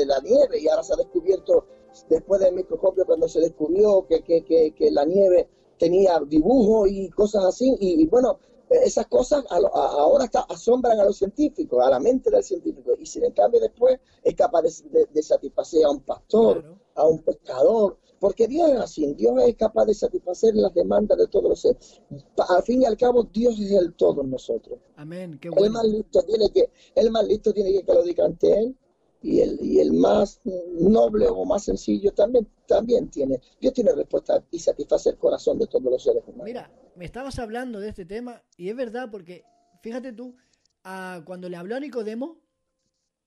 [0.06, 0.58] la, nieve?
[0.58, 1.66] Y ahora se ha descubierto,
[2.08, 5.48] después del microscopio, cuando se descubrió que la nieve
[5.80, 8.38] tenía dibujos y cosas así, y, bueno,
[8.68, 13.32] esas cosas ahora asombran a los científicos, a la mente del científico, y sin en
[13.32, 18.78] cambio después es capaz de, satisfacer a un pastor, a un pescador, porque Dios es
[18.78, 22.00] así, Dios es capaz de satisfacer las demandas de todos los seres.
[22.48, 24.78] Al fin y al cabo, Dios es el todo en nosotros.
[24.96, 28.58] Amén, El más listo tiene que, el más listo tiene que, que lo diga ante
[28.58, 28.76] Él,
[29.22, 34.42] y el, y el más noble o más sencillo también, también tiene, Dios tiene respuesta
[34.50, 36.44] y satisface el corazón de todos los seres humanos.
[36.44, 39.44] Mira, me estabas hablando de este tema y es verdad porque,
[39.82, 40.36] fíjate tú,
[40.82, 42.40] cuando le habló a Nicodemo,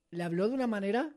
[0.10, 1.15] le habló de una manera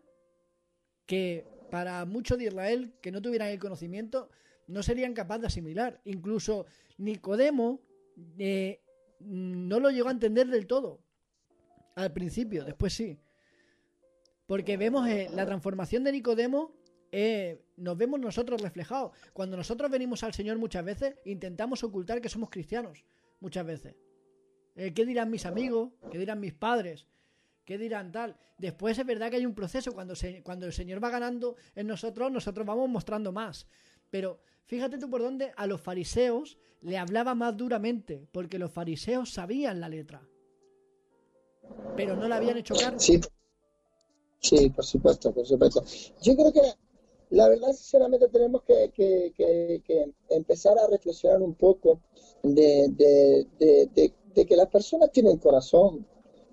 [1.06, 4.28] que para muchos de Israel que no tuvieran el conocimiento
[4.66, 6.00] no serían capaces de asimilar.
[6.04, 6.66] Incluso
[6.98, 7.80] Nicodemo
[8.38, 8.82] eh,
[9.20, 11.00] no lo llegó a entender del todo.
[11.94, 13.18] Al principio, después sí.
[14.46, 16.72] Porque vemos eh, la transformación de Nicodemo,
[17.12, 19.12] eh, nos vemos nosotros reflejados.
[19.32, 23.04] Cuando nosotros venimos al Señor muchas veces, intentamos ocultar que somos cristianos.
[23.40, 23.94] Muchas veces.
[24.76, 25.92] Eh, ¿Qué dirán mis amigos?
[26.10, 27.06] ¿Qué dirán mis padres?
[27.64, 28.36] ¿Qué dirán tal?
[28.58, 29.92] Después es verdad que hay un proceso.
[29.92, 33.66] Cuando, cuando el Señor va ganando en nosotros, nosotros vamos mostrando más.
[34.10, 39.32] Pero fíjate tú por dónde a los fariseos le hablaba más duramente, porque los fariseos
[39.32, 40.22] sabían la letra.
[41.96, 43.00] Pero no la habían hecho cargo.
[43.00, 43.20] Sí,
[44.74, 45.82] por supuesto, por supuesto.
[46.22, 46.60] Yo creo que
[47.30, 52.00] la verdad, sinceramente, tenemos que, que, empezar a reflexionar un poco
[52.42, 56.06] de, de, que las personas tienen corazón,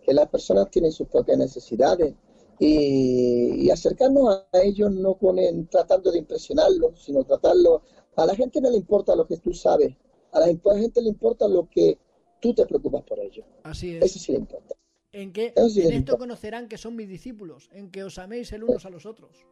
[0.03, 2.13] que las personas tienen sus propias necesidades
[2.59, 7.83] y, acercarnos a ellos no con tratando de impresionarlos, sino tratarlo.
[8.15, 9.95] A la gente no le importa lo que tú sabes,
[10.31, 11.97] a la gente le importa lo que
[12.39, 13.45] tú te preocupas por ellos.
[13.63, 14.03] Así es.
[14.03, 14.75] Eso sí le importa.
[15.13, 18.85] En que en esto conocerán que son mis discípulos, en que os améis el unos
[18.85, 19.45] a los otros.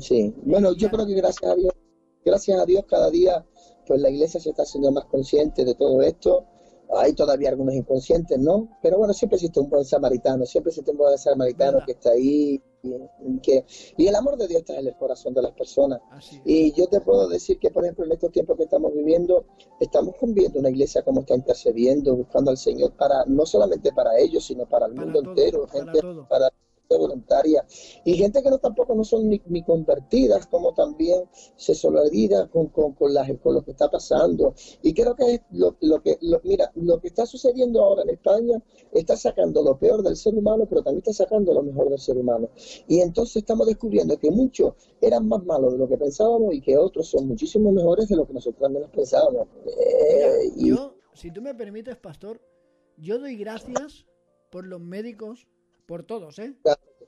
[0.00, 1.72] Sí, bueno, yo creo que gracias a Dios,
[2.24, 3.46] gracias a Dios cada día,
[3.86, 6.44] pues la iglesia se está haciendo más consciente de todo esto.
[6.94, 8.68] Hay todavía algunos inconscientes, ¿no?
[8.82, 12.62] Pero bueno, siempre existe un buen samaritano, siempre existe un buen samaritano que está ahí
[12.82, 13.64] y, que,
[13.96, 16.00] y el amor de Dios está en el corazón de las personas.
[16.44, 19.44] Y yo te puedo decir que, por ejemplo, en estos tiempos que estamos viviendo,
[19.80, 24.44] estamos viendo una iglesia como está intercediendo, buscando al Señor para no solamente para ellos,
[24.44, 26.50] sino para el mundo entero, gente para
[26.88, 27.66] voluntaria.
[28.04, 31.24] Y gente que no tampoco no son ni, convertidas como también
[31.56, 34.54] se solidariza con, con, con, con lo que está pasando.
[34.82, 38.62] Y creo que es lo, lo que mira lo que está sucediendo ahora en España
[38.92, 42.16] está sacando lo peor del ser humano pero también está sacando lo mejor del ser
[42.16, 42.50] humano.
[42.86, 46.76] Y entonces estamos descubriendo que muchos eran más malos de lo que pensábamos y que
[46.76, 49.48] otros son muchísimo mejores de lo que nosotros menos pensábamos.
[49.66, 52.40] Eh, yo si tú me permites pastor
[52.98, 54.06] yo doy gracias
[54.50, 55.46] por los médicos
[55.86, 56.54] por todos, ¿eh?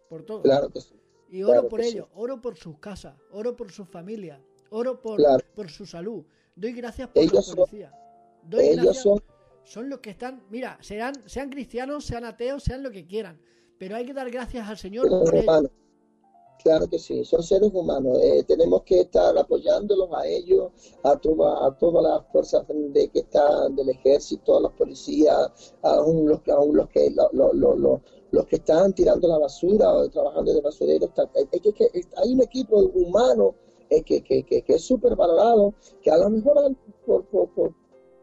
[0.08, 0.42] por todos.
[0.42, 0.94] Claro que sí.
[1.30, 5.20] Y oro por ellos, oro por sus casas, oro por sus familias, oro por,
[5.54, 6.24] por su salud.
[6.56, 7.92] Doy gracias por ellos la policía.
[8.42, 9.02] Doy gracias.
[9.02, 9.22] Son...
[9.64, 13.38] son los que están, mira, sean, sean cristianos, sean ateos, sean lo que quieran.
[13.78, 15.70] Pero hay que dar gracias al Señor por ellos.
[16.62, 18.18] Claro que sí, son seres humanos.
[18.20, 20.72] Eh, tenemos que estar apoyándolos a ellos,
[21.04, 26.40] a, a todas las fuerzas de que están del ejército, a los policías, a los,
[26.48, 27.14] a los que
[28.30, 31.10] los que están tirando la basura o trabajando de basureros.
[31.34, 33.54] Es que, hay un equipo humano
[33.88, 37.72] eh, que, que, que, es súper valorado, que a lo mejor por, por,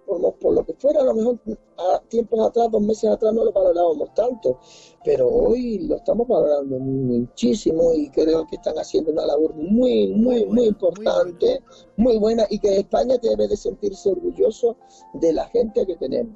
[0.07, 1.39] lo que fuera, a lo mejor
[1.77, 4.59] a tiempos atrás, dos meses atrás, no lo valorábamos tanto,
[5.03, 10.45] pero hoy lo estamos valorando muchísimo y creo que están haciendo una labor muy, muy,
[10.45, 11.61] muy importante,
[11.97, 14.77] muy buena, y que España debe de sentirse orgulloso
[15.13, 16.35] de la gente que tenemos.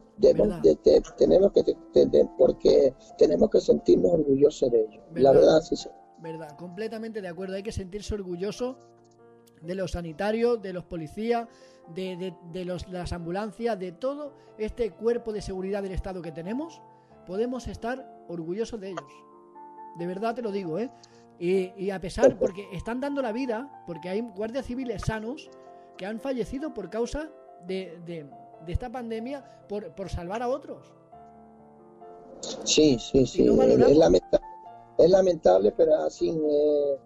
[1.17, 1.75] tenemos que,
[2.37, 5.03] porque tenemos que sentirnos orgullosos de ellos.
[5.15, 5.89] La verdad, sí, sí.
[6.21, 7.55] Verdad, completamente de acuerdo.
[7.55, 8.77] Hay que sentirse orgulloso
[9.61, 11.47] de los sanitarios, de los policías,
[11.93, 16.81] de, de, los, las ambulancias, de todo este cuerpo de seguridad del Estado que tenemos,
[17.25, 19.11] podemos estar orgullosos de ellos.
[19.97, 20.89] De verdad te lo digo, ¿eh?
[21.39, 25.49] Y, a pesar, porque están dando la vida, porque hay guardias civiles sanos
[25.97, 27.29] que han fallecido por causa
[27.65, 28.25] de, de,
[28.67, 30.91] esta pandemia, por, por, salvar a otros.
[32.65, 33.47] Sí, sí, sí.
[33.47, 34.45] es, lamentable,
[34.99, 36.29] es, lamentable, pero así...
[36.29, 36.99] Eh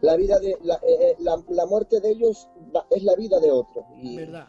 [0.00, 2.48] la vida de la, eh, eh, la, la, muerte de ellos
[2.90, 3.86] es la vida de otro.
[3.96, 4.48] Y Verdad.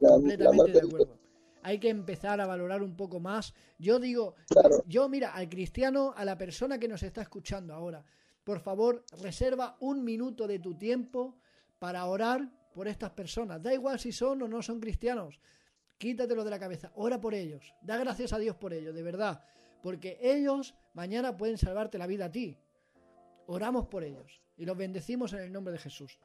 [0.00, 1.18] Completamente de acuerdo.
[1.62, 3.54] Hay que empezar a valorar un poco más.
[3.78, 4.34] Yo digo,
[4.86, 8.04] yo mira, al cristiano, a la persona que nos está escuchando ahora,
[8.44, 11.36] por favor, reserva un minuto de tu tiempo
[11.78, 13.62] para orar por estas personas.
[13.62, 15.40] Da igual si son o no son cristianos.
[15.96, 16.92] Quítatelo de la cabeza.
[16.96, 17.74] Ora por ellos.
[17.80, 19.42] Da gracias a Dios por ellos, de verdad.
[19.82, 22.56] Porque ellos mañana pueden salvarte la vida a ti.
[23.46, 26.18] Oramos por ellos y los bendecimos en el nombre de Jesús.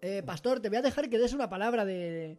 [0.00, 2.36] Eh, pastor, te voy a dejar que des una palabra de,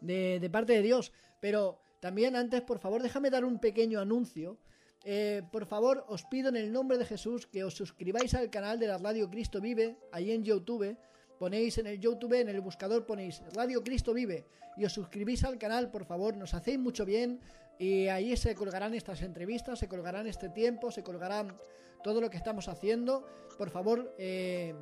[0.00, 4.58] de, parte de Dios, pero también antes, por favor, déjame dar un pequeño anuncio.
[5.04, 8.78] Eh, por favor, os pido en el nombre de Jesús que os suscribáis al canal
[8.78, 10.96] de la Radio Cristo Vive, ahí en YouTube.
[11.38, 15.58] Ponéis en el YouTube, en el buscador ponéis Radio Cristo Vive y os suscribís al
[15.58, 17.40] canal, por favor, nos hacéis mucho bien
[17.78, 21.58] y ahí se colgarán estas entrevistas, se colgarán este tiempo, se colgarán
[22.02, 23.24] todo lo que estamos haciendo.
[23.58, 24.74] Por favor, eh,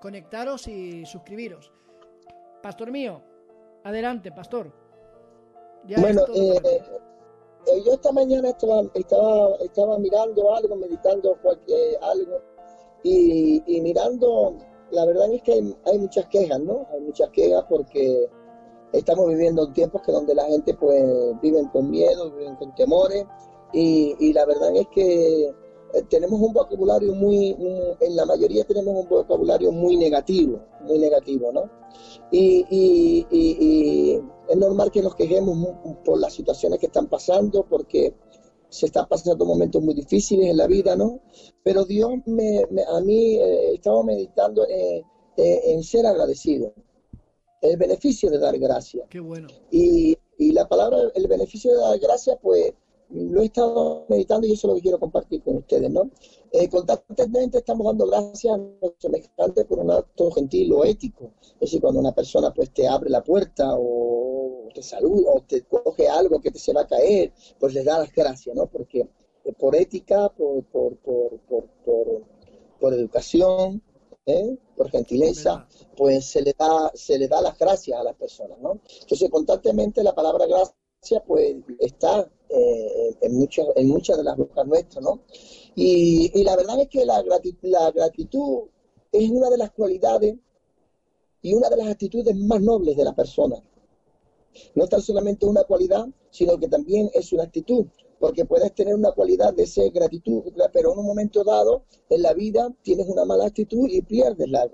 [0.00, 1.72] conectaros y suscribiros.
[2.62, 3.22] Pastor mío,
[3.84, 4.72] adelante, pastor.
[5.98, 6.60] bueno, eh,
[7.66, 12.40] eh, yo esta mañana estaba, estaba, estaba mirando algo, meditando cualquier, algo,
[13.02, 14.56] y, mirando,
[14.90, 16.86] la verdad es que hay, muchas quejas, ¿no?
[16.92, 18.28] Hay muchas quejas porque
[18.92, 21.04] estamos viviendo tiempos que donde la gente pues
[21.42, 23.24] viven con miedo, viven con temores,
[23.72, 27.54] y, la verdad es que eh, tenemos un vocabulario muy,
[28.00, 31.68] en la mayoría tenemos un vocabulario muy negativo, muy negativo, ¿no?
[32.30, 34.16] Y,
[34.48, 35.58] es normal que nos quejemos
[36.04, 38.14] por las situaciones que están pasando, porque
[38.68, 41.20] se están pasando momentos muy difíciles en la vida, ¿no?
[41.62, 45.02] Pero Dios me, a mí eh, estaba meditando eh,
[45.36, 46.72] en ser agradecido,
[47.70, 49.06] el beneficio de dar gracias.
[49.08, 49.48] Qué bueno.
[49.70, 52.74] Y, y la palabra, el beneficio de dar gracias, pues
[53.10, 56.10] lo he estado meditando y eso es lo que quiero compartir con ustedes, ¿no?
[56.50, 61.30] Eh, constantemente estamos dando gracias a los semejantes por un acto gentil o ético.
[61.40, 65.62] Es decir, cuando una persona pues te abre la puerta o te saluda o te
[65.62, 68.66] coge algo que te se va a caer, pues les da las gracias, ¿no?
[68.66, 69.08] Porque
[69.44, 72.22] eh, por ética, por, por, por, por,
[72.80, 73.82] por educación,
[74.26, 74.58] ¿eh?
[74.76, 78.80] por gentileza, pues se le da se le da las gracias a las personas, ¿no?
[79.00, 84.66] Entonces, constantemente la palabra gracia pues está eh, en, muchas en muchas de las bocas
[84.66, 85.20] nuestras, ¿no?
[85.76, 88.64] Y, la verdad es que la gratitud, la gratitud
[89.12, 90.36] es una de las cualidades
[91.42, 93.56] y una de las actitudes más nobles de la persona.
[94.74, 97.86] No es tan solamente una cualidad, sino que también es una actitud
[98.18, 102.32] porque puedes tener una cualidad de ser gratitud, pero en un momento dado en la
[102.32, 104.68] vida tienes una mala actitud y pierdes la,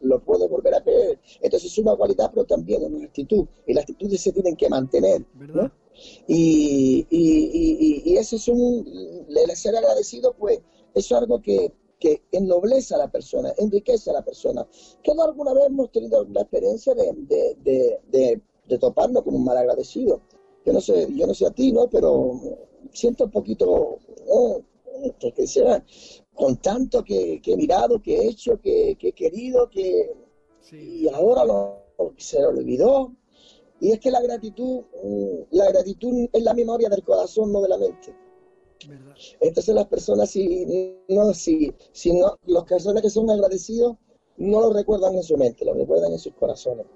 [0.00, 1.18] lo puedes volver a creer.
[1.40, 3.46] Entonces es una cualidad, pero también es una actitud.
[3.66, 5.24] Y las actitudes se tienen que mantener.
[5.34, 5.70] ¿verdad?
[6.26, 8.86] Y, y, y, eso es un,
[9.28, 10.60] el ser agradecido, pues,
[10.94, 14.66] es algo que, que ennoblece a la persona, enriquece a la persona.
[15.04, 19.58] Todos alguna vez hemos tenido la experiencia de, de, de, de toparnos con un mal
[19.58, 20.22] agradecido
[20.64, 21.88] yo no sé, yo no sé a ti, ¿no?
[21.88, 22.40] Pero
[22.92, 23.98] siento un poquito,
[25.34, 25.84] que sea,
[26.34, 30.10] con tanto que, he mirado, que he hecho, que, he querido, que
[30.72, 31.82] y ahora lo,
[32.16, 33.12] se lo olvidó.
[33.80, 37.68] Y es que la gratitud, mm, la gratitud es la memoria del corazón, no de
[37.68, 38.14] la mente.
[39.40, 43.96] Entonces las personas si no, si, si no, las personas que son agradecidos
[44.38, 46.86] no lo recuerdan en su mente, lo recuerdan en sus corazones.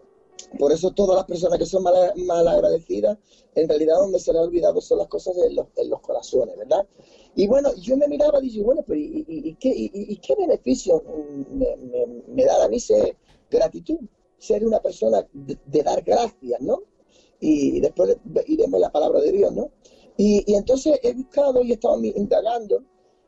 [0.59, 3.19] Por eso todas las personas que son mal, agradecidas,
[3.55, 6.87] en realidad donde se les ha olvidado son las cosas en los, los corazones, ¿verdad?
[7.35, 11.03] Y bueno, yo me miraba y dije, bueno, pero ¿y, qué, y, qué, beneficio
[12.29, 13.17] me, da a mí ser
[13.51, 13.99] gratitud?
[14.39, 16.83] Ser una persona de, dar gracias, ¿no?
[17.41, 18.17] Y, después
[18.47, 19.71] iremos la palabra de Dios, ¿no?
[20.17, 22.85] Y entonces he buscado y he estado indagando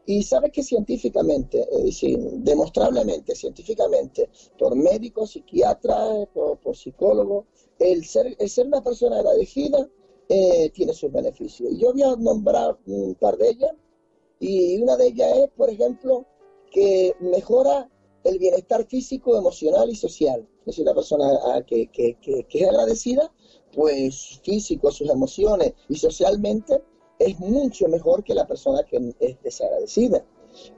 [0.07, 7.47] y sabes que científicamente, es decir, demostrablemente, científicamente, por médicos, psiquiatras, por, psicólogos,
[7.81, 9.89] el ser, el ser una persona agradecida
[10.29, 11.73] eh, tiene sus beneficios.
[11.73, 13.73] Y yo voy a nombrar un par de ellas,
[14.39, 16.25] y una de ellas es, por ejemplo,
[16.71, 17.91] que mejora
[18.23, 20.47] el bienestar físico, emocional y social.
[20.61, 21.91] Es decir, la persona ah, que
[22.23, 23.33] es agradecida,
[23.73, 26.81] pues físico, sus emociones y socialmente
[27.19, 30.25] es mucho mejor que la persona que es desagradecida.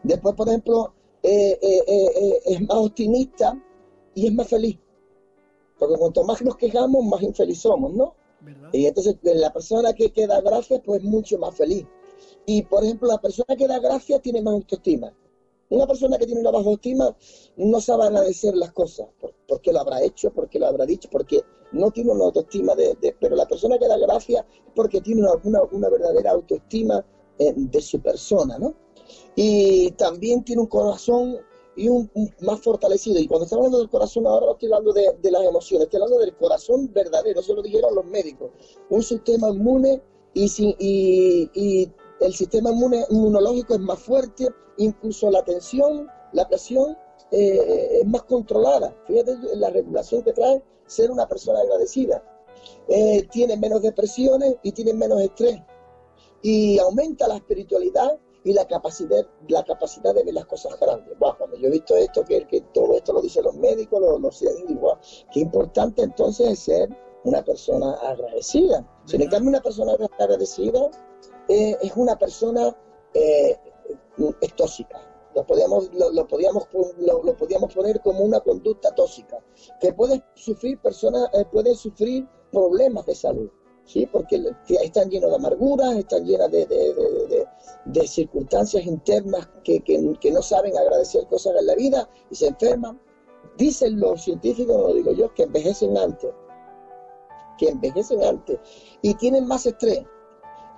[0.03, 3.61] Después, por ejemplo, eh, eh, eh, es más optimista
[4.15, 4.79] y es más feliz.
[5.79, 8.15] Porque cuanto más nos quejamos, más infeliz somos, ¿no?
[8.73, 11.87] Y entonces la persona que, que da gracias, pues mucho más feliz.
[12.47, 15.13] Y por ejemplo, la persona que da gracias tiene más autoestima.
[15.71, 17.15] Una persona que tiene una baja autoestima
[17.57, 19.09] no sabe agradecer las cosas.
[19.21, 20.31] ¿Por, qué lo habrá hecho?
[20.31, 21.09] ¿Por qué lo habrá dicho?
[21.11, 22.97] Porque no tiene una autoestima de...
[23.21, 27.05] pero la persona que da gracia es porque tiene una, una, verdadera autoestima
[27.39, 28.75] eh, de su persona, ¿no?
[29.37, 31.39] Y también tiene un corazón
[31.77, 33.21] y un, más fortalecido.
[33.21, 36.01] Y cuando estoy hablando del corazón, ahora no estoy hablando de, de, las emociones, estoy
[36.01, 38.51] hablando del corazón verdadero, eso lo dijeron los médicos.
[38.91, 40.03] Un sistema inmune
[40.35, 40.47] y,
[40.79, 46.97] y, y el sistema inmunológico es más fuerte, incluso la tensión, la presión
[47.31, 48.95] eh, es más controlada.
[49.07, 52.23] Fíjate la regulación que trae ser una persona agradecida.
[52.89, 55.61] Eh, tiene menos depresiones y tiene menos estrés.
[56.43, 61.15] Y aumenta la espiritualidad y la capacidad, la capacidad de ver las cosas grandes.
[61.19, 64.31] cuando yo he visto esto, que, que todo esto lo dicen los médicos, lo, lo
[64.67, 64.99] digo,
[65.33, 66.89] qué importante entonces es ser
[67.25, 68.87] una persona agradecida.
[69.05, 70.91] Si en cambio una persona agradecida
[71.49, 72.77] es una persona
[73.15, 73.57] eh,
[74.41, 75.01] es tóxica.
[75.35, 76.67] Lo podíamos, lo, podíamos,
[76.99, 79.39] lo, podíamos poner como una conducta tóxica,
[79.81, 83.49] que puede sufrir personas, eh, pueden sufrir problemas de salud,
[83.85, 84.07] ¿sí?
[84.07, 86.67] porque están llenos de amarguras, están llenas de,
[87.85, 93.01] de circunstancias internas que, que, no saben agradecer cosas en la vida y se enferman.
[93.57, 96.31] Dicen los científicos, no lo digo yo, que envejecen antes,
[97.59, 98.59] que envejecen antes
[99.03, 100.05] y tienen más estrés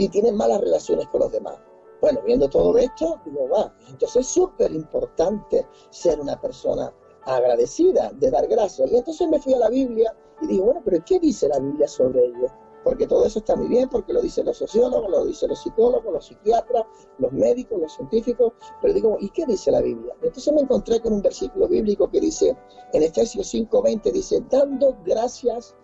[0.00, 1.58] y tienen malas relaciones con los demás.
[2.00, 6.90] Bueno, viendo todo esto, digo, va, entonces es súper importante ser una persona
[7.26, 8.90] agradecida, de dar gracias.
[8.90, 11.86] Y entonces me fui a la Biblia y digo, bueno, pero ¿qué dice la Biblia
[11.86, 12.46] sobre ello?
[12.82, 16.10] Porque todo eso está muy bien, porque lo dicen los sociólogos, lo dicen los psicólogos,
[16.10, 16.86] los psiquiatras,
[17.18, 20.14] los médicos, los científicos, pero digo, ¿y qué dice la Biblia?
[20.22, 22.56] Entonces me encontré con un versículo bíblico que dice,
[22.94, 25.76] en Efesios 5:20 dice, dando gracias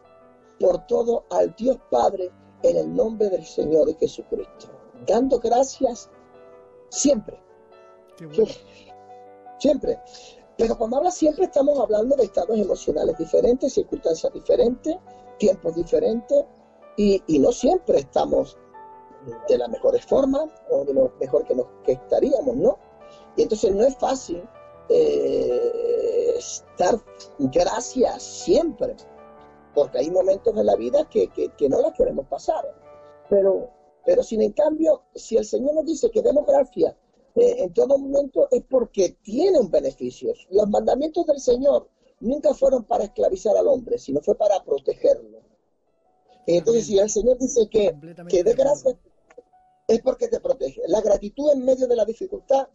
[0.58, 4.68] por todo al Dios Padre en el nombre del Señor Jesucristo.
[5.06, 6.10] Dando gracias
[6.88, 7.40] siempre.
[9.58, 9.98] Siempre.
[10.58, 14.96] Pero cuando habla siempre estamos hablando de estados emocionales diferentes, circunstancias diferentes,
[15.38, 16.44] tiempos diferentes,
[16.96, 18.58] y, no siempre estamos
[19.48, 22.78] de las mejores formas o de lo mejor que, nos, que estaríamos, ¿no?
[23.36, 24.42] Y entonces no es fácil
[24.88, 26.98] eh, estar
[27.38, 28.94] gracias siempre
[29.76, 31.28] porque hay momentos en la vida que,
[31.68, 32.64] no las queremos pasar.
[33.28, 33.70] Pero,
[34.06, 36.94] pero sin en cambio, si el Señor nos dice que demos gracias
[37.34, 40.32] eh, en todo momento, es porque tiene un beneficio.
[40.50, 45.40] Los mandamientos del Señor nunca fueron para esclavizar al hombre, sino fue para protegerlo.
[46.46, 47.94] Entonces, si el Señor dice que,
[48.30, 48.96] que dé gracias,
[49.88, 50.80] es porque te protege.
[50.86, 52.68] La gratitud en medio de la dificultad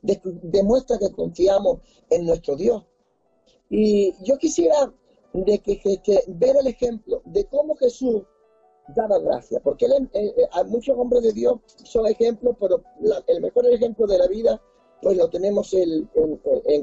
[0.00, 2.86] demuestra que confiamos en nuestro Dios.
[3.68, 4.90] Y yo quisiera
[5.44, 8.22] de que, ver el ejemplo de cómo Jesús
[8.94, 12.82] daba gracia, porque él, eh, eh, a muchos hombres de Dios son ejemplos, pero
[13.26, 14.60] el mejor ejemplo de la vida,
[15.02, 16.08] pues lo tenemos en,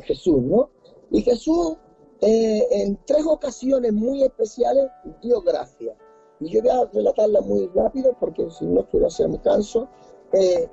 [0.03, 0.69] Jesús, ¿no?
[1.11, 1.77] Y Jesús
[2.21, 4.87] eh, en tres ocasiones muy especiales
[5.21, 5.95] dio gracia.
[6.39, 9.89] Y yo voy a relatarla muy rápido porque si no quiero hacerme canso.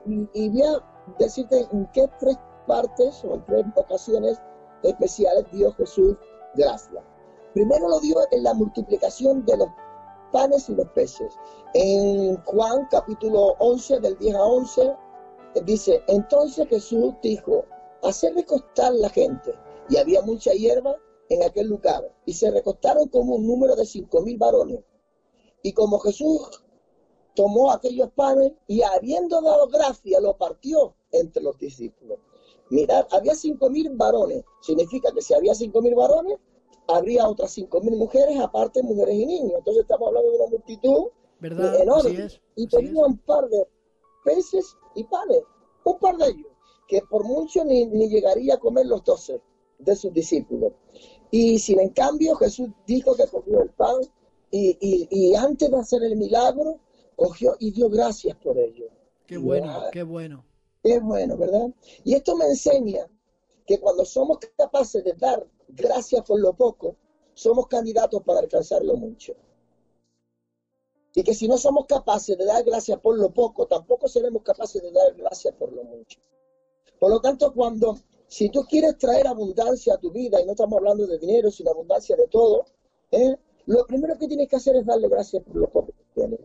[0.06, 4.40] y, y voy a decirte en qué tres partes o en tres ocasiones
[4.82, 6.16] especiales dio Jesús
[6.54, 7.02] gracia.
[7.54, 9.68] Primero lo dio en la multiplicación de los
[10.32, 11.34] panes y los peces.
[11.74, 14.96] En Juan capítulo 11, del 10 a 11,
[15.64, 17.64] dice, entonces Jesús dijo,
[18.02, 19.52] hacer recostar la gente.
[19.88, 20.96] Y había mucha hierba
[21.28, 22.10] en aquel lugar.
[22.26, 24.80] Y se recostaron como un número de cinco mil varones.
[25.62, 26.64] Y como Jesús
[27.34, 32.18] tomó aquellos panes y habiendo dado gracia, lo partió entre los discípulos.
[32.70, 34.44] Mirad, había cinco mil varones.
[34.60, 36.38] Significa que si había cinco mil varones,
[36.88, 39.52] habría otras 5.000 mujeres, aparte mujeres y niños.
[39.58, 41.04] Entonces estamos hablando de una multitud
[41.42, 42.28] enorme.
[42.56, 43.66] y tenía un par de
[44.24, 45.42] peces y panes,
[45.84, 46.52] un par de ellos,
[46.86, 49.40] que por mucho ni, llegaría a comer los doce
[49.78, 50.72] de sus discípulos.
[51.30, 53.96] Y sin en cambio Jesús dijo que cogió el pan
[54.50, 54.76] y,
[55.10, 56.78] y, antes de hacer el milagro,
[57.16, 58.86] cogió y dio gracias por ello.
[59.26, 60.44] Qué bueno, qué bueno.
[60.82, 61.70] Qué bueno, ¿verdad?
[62.04, 63.06] Y esto me enseña
[63.66, 66.96] que cuando somos capaces de dar gracias por lo poco,
[67.34, 69.34] somos candidatos para alcanzar lo mucho.
[71.14, 74.82] Y que si no somos capaces de dar gracias por lo poco, tampoco seremos capaces
[74.82, 76.20] de dar gracias por lo mucho.
[76.98, 80.78] Por lo tanto, cuando, si tú quieres traer abundancia a tu vida, y no estamos
[80.78, 82.64] hablando de dinero, sino abundancia de todo,
[83.10, 83.36] ¿eh?
[83.66, 86.40] lo primero que tienes que hacer es darle gracias por lo poco que tienes.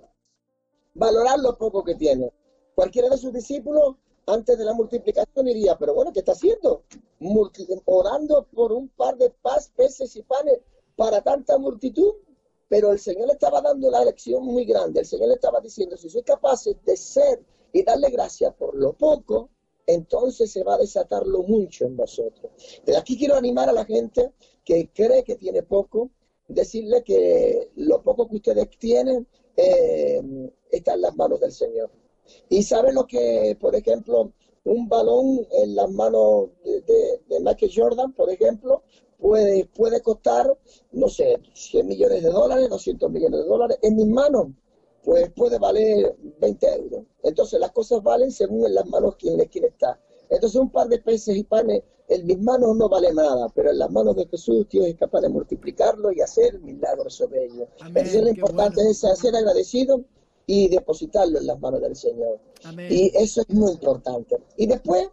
[0.93, 2.31] Valorar lo poco que tienes.
[2.75, 3.95] Cualquiera de sus discípulos
[4.27, 6.83] antes de la multiplicación diría, pero bueno, ¿qué está haciendo?
[7.85, 10.59] orando por un par de paz, peces y panes
[10.95, 12.13] para tanta multitud.
[12.69, 14.99] Pero el Señor le estaba dando la lección muy grande.
[14.99, 18.91] El Señor le estaba diciendo, si soy capaz de ser y darle gracias por lo
[18.91, 19.49] poco,
[19.85, 22.51] entonces se va a desatar lo mucho en vosotros.
[22.85, 24.33] De aquí quiero animar a la gente
[24.65, 26.11] que cree que tiene poco,
[26.49, 29.25] decirle que lo poco que ustedes tienen
[29.55, 31.89] eh, está en las manos del Señor.
[32.49, 34.31] Y sabe lo que, por ejemplo,
[34.63, 38.83] un balón en las manos de, Michael Jordan, por ejemplo,
[39.17, 40.57] puede, puede costar,
[40.91, 43.79] no sé, 100 millones de dólares, 200 millones de dólares.
[43.81, 44.47] En mis manos,
[45.07, 47.03] pues puede valer 20 euros.
[47.23, 49.97] Entonces las cosas valen según en las manos quien le quiere estar.
[50.29, 53.79] Entonces un par de peces y panes en mis manos no vale nada, pero en
[53.79, 57.69] las manos de Jesús Dios es capaz de multiplicarlo y hacer milagros sobre ellos.
[57.85, 60.03] Entonces lo importante es ser agradecido
[60.49, 62.39] y depositarlo en las manos del Señor.
[62.89, 64.37] Y eso es muy importante.
[64.55, 65.09] Y después,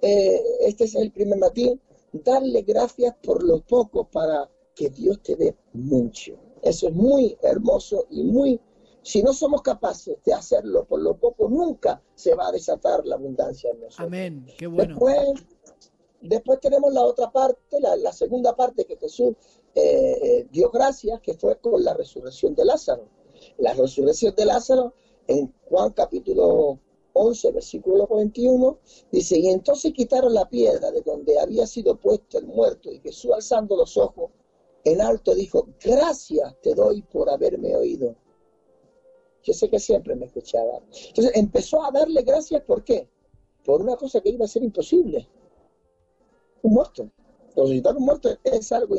[0.00, 1.80] eh, este es el primer matín,
[2.12, 6.38] darle gracias por lo poco para que Dios te dé mucho.
[6.62, 8.60] Eso es muy hermoso y muy...
[9.02, 13.16] Si no somos capaces de hacerlo por lo poco, nunca se va a desatar la
[13.16, 14.06] abundancia en nosotros.
[14.06, 14.94] Amén, qué bueno.
[14.94, 15.46] Después,
[16.20, 19.34] después tenemos la otra parte, la, segunda parte que Jesús
[19.74, 23.08] eh, eh, dio gracias, que fue con la resurrección de Lázaro.
[23.58, 24.94] La resurrección de Lázaro
[25.26, 26.78] en Juan capítulo
[27.12, 28.78] 11, versículo 21,
[29.10, 33.32] dice, y entonces quitaron la piedra de donde había sido puesto el muerto, y Jesús
[33.32, 34.30] alzando los ojos
[34.84, 38.14] en alto dijo, gracias te doy por haberme oído.
[39.42, 40.80] Yo sé que siempre me escuchaba.
[41.08, 43.08] Entonces empezó a darle gracias, ¿por qué?
[43.64, 45.28] Por una cosa que iba a ser imposible.
[46.62, 47.10] Un muerto.
[47.56, 48.94] Resucitar un muerto es algo,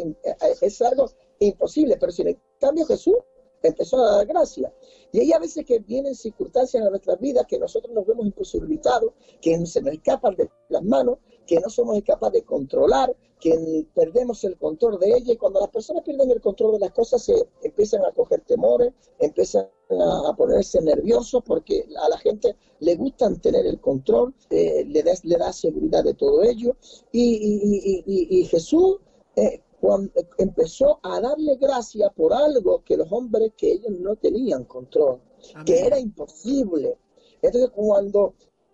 [0.61, 3.15] es algo imposible, pero sin en cambio Jesús
[3.63, 4.71] empezó a dar gracias.
[5.11, 9.13] Y hay a veces que vienen circunstancias en nuestras vidas que nosotros nos vemos imposibilitados,
[9.41, 14.43] que se nos escapan de las manos, que no somos capaces de controlar, que perdemos
[14.43, 17.47] el control de ella y cuando las personas pierden el control de las cosas se
[17.61, 23.65] empiezan a coger temores, empiezan a, ponerse nerviosos porque a la gente le gusta tener
[23.65, 26.75] el control, eh, le, da, le da seguridad de todo ello
[27.11, 28.97] y, Jesús
[29.35, 34.65] eh, cuando empezó a darle gracia por algo que los hombres que ellos no tenían
[34.65, 35.21] control,
[35.65, 36.97] que era imposible.
[37.41, 38.33] Entonces cuando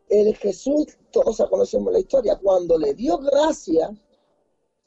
[0.09, 3.91] el Jesús, todos conocemos la historia, cuando le dio gracia,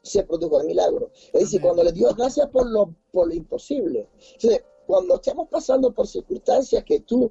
[0.02, 1.10] se produjo el milagro.
[1.32, 4.08] Es decir, cuando le dio gracias por lo, por lo imposible.
[4.34, 7.30] Entonces, cuando estemos pasando por circunstancias que tú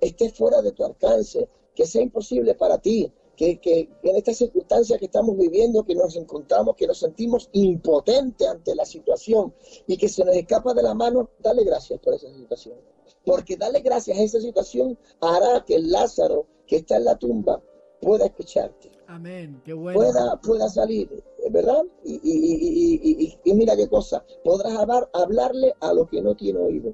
[0.00, 4.98] estés fuera de tu alcance, que sea imposible para ti, que, que, en estas circunstancias
[4.98, 9.54] que estamos viviendo, que nos encontramos, que nos sentimos impotentes ante la situación
[9.86, 12.76] y que se nos escapa de la mano, dale gracias por esa situación.
[13.24, 17.62] Porque darle gracias a esa situación hará que el Lázaro que está en la tumba
[18.00, 18.90] pueda escucharte.
[19.08, 20.00] Amén, qué bueno.
[20.00, 21.08] Pueda, pueda salir,
[21.50, 21.84] ¿verdad?
[22.04, 26.92] Y, y, y, mira qué cosa, podrás hablar, hablarle a lo que no tiene oído.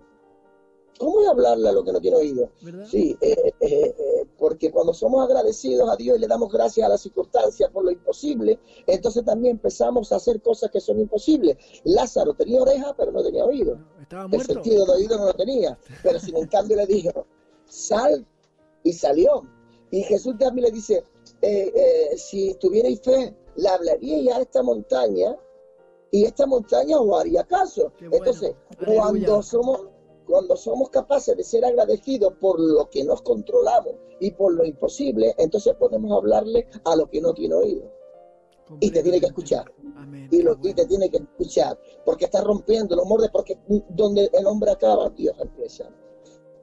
[0.99, 2.51] ¿Cómo es hablarle a lo que no tiene oído?
[2.85, 6.91] Sí, eh, eh, eh, porque cuando somos agradecidos a Dios y le damos gracias a
[6.91, 11.57] las circunstancias por lo imposible, entonces también empezamos a hacer cosas que son imposibles.
[11.85, 13.79] Lázaro tenía oreja, pero no tenía oído.
[14.01, 14.53] Estaba muerto.
[14.53, 17.27] El sentido de oído no lo tenía, pero sin en cambio le dijo,
[17.65, 18.27] sal
[18.83, 19.43] y salió.
[19.91, 21.05] Y Jesús también le dice,
[22.17, 25.37] si tuvierais fe, le hablaría a esta montaña
[26.11, 27.93] y esta montaña os haría caso.
[28.01, 29.87] Entonces, cuando somos
[30.33, 35.35] cuando somos capaces de ser agradecidos por lo que nos controlamos y por lo imposible,
[35.37, 37.93] entonces podemos hablarle a lo que no tiene oído.
[38.81, 39.71] Y te tiene que escuchar.
[40.31, 41.79] y, lo, y te tiene que escuchar.
[42.07, 43.59] Porque está rompiendo los moldes, porque
[43.91, 45.91] donde el hombre acaba, Dios empieza.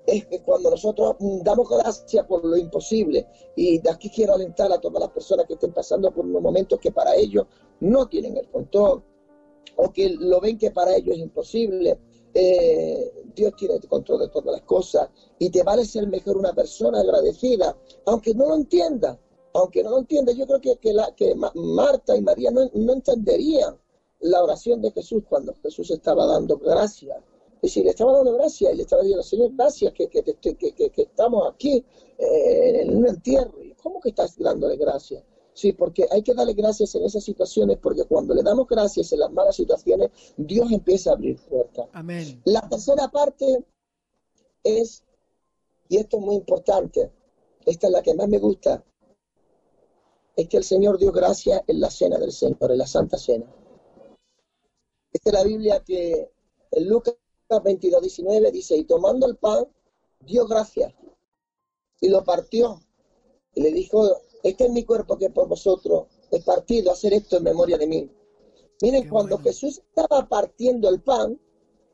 [0.07, 4.81] Es que cuando nosotros damos gracias por lo imposible, y de aquí quiero alentar a
[4.81, 7.45] todas las personas que estén pasando por unos momentos que para ellos
[7.81, 9.03] no tienen el control,
[9.75, 11.99] o que lo ven que para ellos es imposible,
[12.33, 16.99] eh, Dios tiene control de todas las cosas y te vale ser mejor una persona
[16.99, 17.75] agradecida,
[18.05, 19.19] aunque no lo entienda,
[19.53, 20.31] aunque no lo entienda.
[20.31, 23.77] Yo creo que, que, la, que Marta y María no, no, entenderían
[24.19, 27.17] la oración de Jesús cuando Jesús estaba dando gracias.
[27.55, 31.01] Es decir, le estaba dando gracias y le estaba diciendo, Señor, gracias que, que, que
[31.01, 31.83] estamos aquí
[32.17, 33.53] eh, en un entierro.
[33.81, 35.23] ¿Cómo que estás dándole gracias?
[35.59, 39.19] Sí, porque hay que darle gracias en esas situaciones, porque cuando le damos gracias en
[39.19, 41.89] las malas situaciones, Dios empieza a abrir puertas.
[41.91, 42.41] Amén.
[42.45, 43.65] La tercera parte
[44.63, 45.03] es,
[45.89, 47.11] y esto es muy importante,
[47.65, 48.85] esta es la que más me gusta,
[50.33, 53.53] es que el Señor dio gracias en la cena del Señor, en la Santa Cena.
[55.11, 56.31] Esta es la Biblia que
[56.71, 57.15] en Lucas
[57.49, 59.67] 22, 19 dice, y tomando el pan,
[60.21, 60.93] dio gracias
[61.99, 62.79] y lo partió
[63.55, 67.43] y le dijo, este es mi cuerpo que por vosotros es partido, hacer esto en
[67.43, 68.09] memoria de mí.
[68.81, 71.39] Miren, cuando Jesús estaba partiendo el pan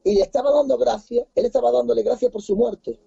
[0.03, 2.99] y le estaba dando gracias, él estaba dándole gracias por su muerte.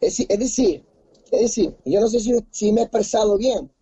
[0.00, 0.84] Es, decir,
[1.30, 2.18] es decir, yo no sé
[2.50, 3.72] si, me he expresado bien.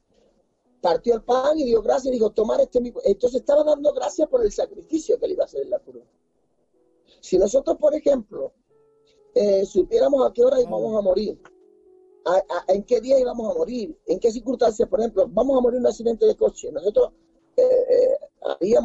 [0.83, 2.93] Partió el pan y dio gracias y dijo, tomar este mi...
[3.05, 6.03] Entonces estaba dando gracias por el sacrificio que le iba a hacer en la cruz.
[7.21, 8.53] Si nosotros, por ejemplo,
[9.35, 11.41] eh, supiéramos a qué hora íbamos a morir,
[12.69, 15.85] en qué día íbamos a morir, en qué circunstancias, por ejemplo, vamos a morir en
[15.85, 16.71] un accidente de coche.
[16.73, 17.13] Nosotros
[17.57, 18.17] eh,
[18.61, 18.77] eh,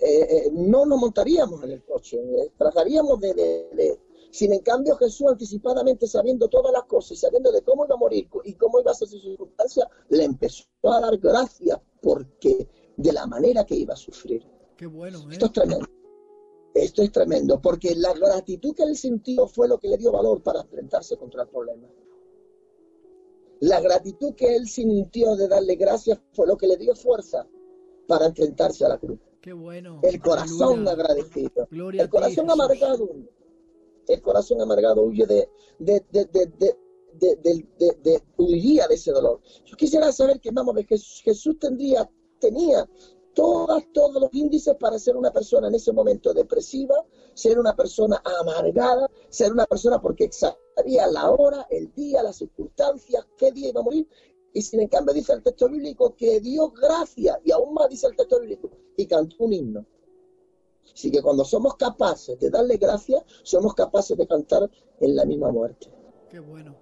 [0.00, 2.18] eh, no nos montaríamos en el coche,
[2.56, 3.98] trataríamos de,
[4.30, 7.98] Sin en cambio, Jesús anticipadamente, sabiendo todas las cosas y sabiendo de cómo iba a
[7.98, 13.12] morir y cómo iba a ser su circunstancia, le empezó a dar gracias porque de
[13.12, 14.44] la manera que iba a sufrir.
[14.76, 15.86] Qué bueno, Esto es tremendo.
[16.74, 20.42] Esto es tremendo, porque la gratitud que él sintió fue lo que le dio valor
[20.42, 21.86] para enfrentarse contra el problema.
[23.62, 27.46] La gratitud que él sintió de darle gracias fue lo que le dio fuerza
[28.08, 29.20] para enfrentarse a la cruz.
[29.40, 30.00] Qué bueno.
[30.02, 31.68] El corazón agradecido.
[31.70, 33.08] el corazón amargado.
[34.08, 35.48] El corazón amargado huye de,
[35.78, 36.74] de, de,
[38.02, 39.40] de, huiría de ese dolor.
[39.64, 42.10] Yo quisiera saber que, vamos, Jesús, Jesús tendría,
[42.40, 42.88] tenía
[43.32, 46.96] todas, todos los índices para ser una persona en ese momento depresiva,
[47.34, 53.26] ser una persona amargada, ser una persona porque sabía la hora, el día, las circunstancias,
[53.36, 54.08] qué día iba a morir.
[54.54, 58.06] Y sin en cambio dice el texto bíblico que dio gracias, y aún más dice
[58.06, 59.86] el texto bíblico, y cantó un himno.
[60.92, 64.70] Así que cuando somos capaces de darle gracias, somos capaces de cantar
[65.00, 65.90] en la misma muerte.
[66.28, 66.76] Qué bueno.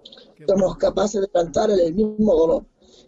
[0.47, 2.65] somos capaces de cantar en el mismo dolor.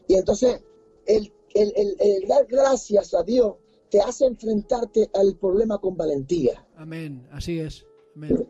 [0.08, 0.62] Y entonces
[1.06, 3.56] el, el, dar gracias a Dios
[3.94, 6.68] te hace enfrentarte al problema con valentía.
[6.78, 7.86] Amén, así es.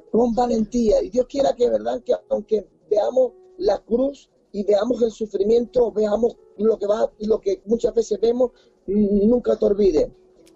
[0.10, 1.04] Con valentía.
[1.04, 2.02] Y Dios quiera que, ¿verdad?
[2.02, 7.62] Que aunque veamos la cruz y veamos el sufrimiento, veamos lo que va, lo que
[7.66, 8.52] muchas veces vemos,
[8.88, 10.08] nunca te olvides.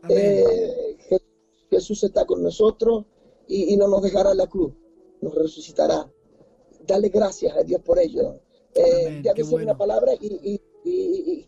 [0.07, 0.97] Eh,
[1.69, 3.03] Jesús está con nosotros
[3.45, 4.71] y, no nos dejará la cruz,
[5.19, 6.09] nos resucitará.
[6.87, 8.39] Dale gracias a Dios por ello.
[8.73, 10.61] Eh, ya dice una palabra y,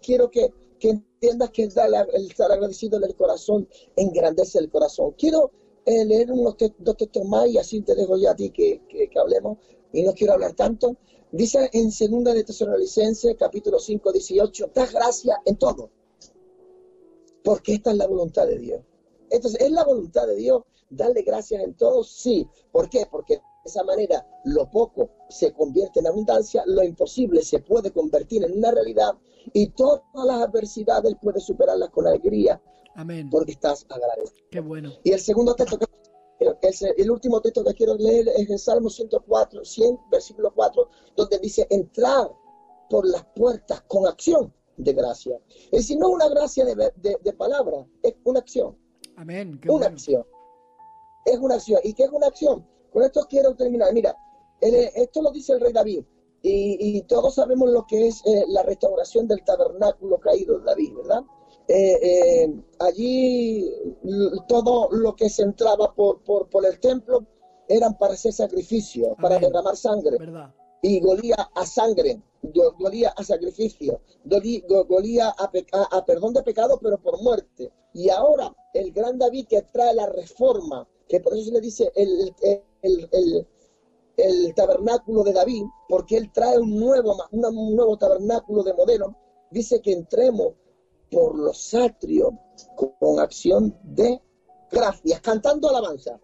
[0.01, 0.51] quiero que,
[0.87, 5.13] entiendas que el, estar agradecido en el corazón engrandece el corazón.
[5.17, 5.51] Quiero
[5.85, 9.19] eh, leer unos dos textos más y así te dejo ya a ti que, que,
[9.19, 9.57] hablemos
[9.91, 10.95] y no quiero hablar tanto.
[11.31, 15.91] Dice en segunda de Tesalonicenses, capítulo 5, 18, da gracias en todo,
[17.43, 18.81] porque esta es la voluntad de Dios.
[19.29, 22.03] Entonces, ¿es la voluntad de Dios darle gracias en todo?
[22.03, 22.47] Sí.
[22.71, 23.05] ¿Por qué?
[23.09, 28.43] Porque de esa manera lo poco se convierte en abundancia, lo imposible se puede convertir
[28.43, 29.13] en una realidad
[29.53, 32.61] y todas las adversidades puedes superarlas con alegría.
[32.95, 33.29] Amén.
[33.29, 34.47] Porque estás agradecido.
[34.51, 34.91] Qué bueno.
[35.03, 35.85] Y el segundo texto que
[36.97, 41.67] el último texto que quiero leer es en Salmo 104, 100, versículo 4, donde dice,
[41.69, 42.31] entrar
[42.89, 45.37] por las puertas con acción de gracia.
[45.71, 46.91] Es decir, no una gracia de,
[47.21, 48.77] de palabra, es una acción.
[49.19, 49.59] Amén.
[49.67, 50.25] una acción.
[51.25, 51.81] Es una acción.
[51.83, 52.65] ¿Y qué es una acción?
[52.89, 53.93] Con esto quiero terminar.
[53.93, 54.15] Mira,
[54.61, 56.05] esto lo dice el rey David.
[56.41, 61.23] Y, todos sabemos lo que es eh, la restauración del tabernáculo caído de David, ¿verdad?
[61.67, 63.69] Eh, eh, allí
[64.47, 67.25] todo lo que se entraba por, por, el templo
[67.67, 70.17] eran para hacer sacrificio, para derramar sangre.
[70.81, 72.21] Y golía a sangre,
[72.79, 74.01] golía a sacrificio,
[74.87, 77.71] golía a, a perdón de pecado, pero por muerte.
[77.93, 81.91] Y ahora el gran David que trae la reforma, que por eso se le dice
[81.95, 82.33] el,
[82.81, 83.47] el,
[84.55, 89.15] tabernáculo de David, porque él trae un nuevo, un nuevo tabernáculo de modelo,
[89.51, 90.53] dice que entremos
[91.11, 92.33] por los atrios
[92.75, 94.21] con acción de
[94.71, 96.19] gracias, cantando alabanza.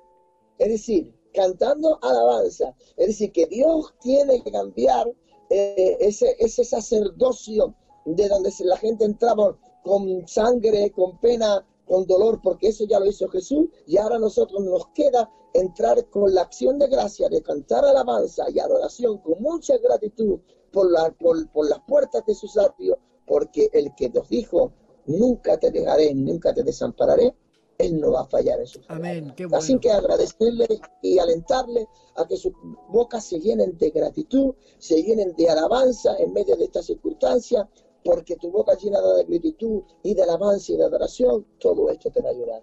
[0.57, 2.73] Es decir, cantando alabanza.
[2.97, 5.07] Es decir, que Dios tiene que cambiar
[5.49, 7.75] eh, ese, ese sacerdocio
[8.05, 13.05] de donde la gente entraba con sangre, con pena, con dolor, porque eso ya lo
[13.05, 17.41] hizo Jesús, y ahora a nosotros nos queda entrar con la acción de gracia, de
[17.41, 20.39] cantar alabanza y adoración con mucha gratitud
[20.71, 24.73] por, la, por, las puertas de sus atrios, porque el que nos dijo,
[25.05, 27.33] nunca te dejaré, nunca te desampararé,
[27.77, 29.33] él no va a fallar en su Amén.
[29.53, 30.67] Así que agradecerle
[31.01, 32.53] y alentarle a que sus
[32.89, 37.65] bocas se llenen de gratitud, se llenen de alabanza en medio de estas circunstancias,
[38.05, 42.21] porque tu boca llenada de gratitud y de alabanza y de adoración, todo esto te
[42.21, 42.61] va a ayudar.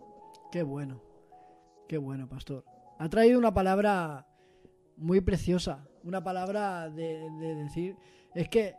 [0.53, 1.03] Qué bueno,
[1.89, 2.65] qué bueno, pastor.
[2.99, 4.29] Ha traído una palabra
[4.97, 7.97] muy preciosa, una palabra de, decir,
[8.37, 8.77] es que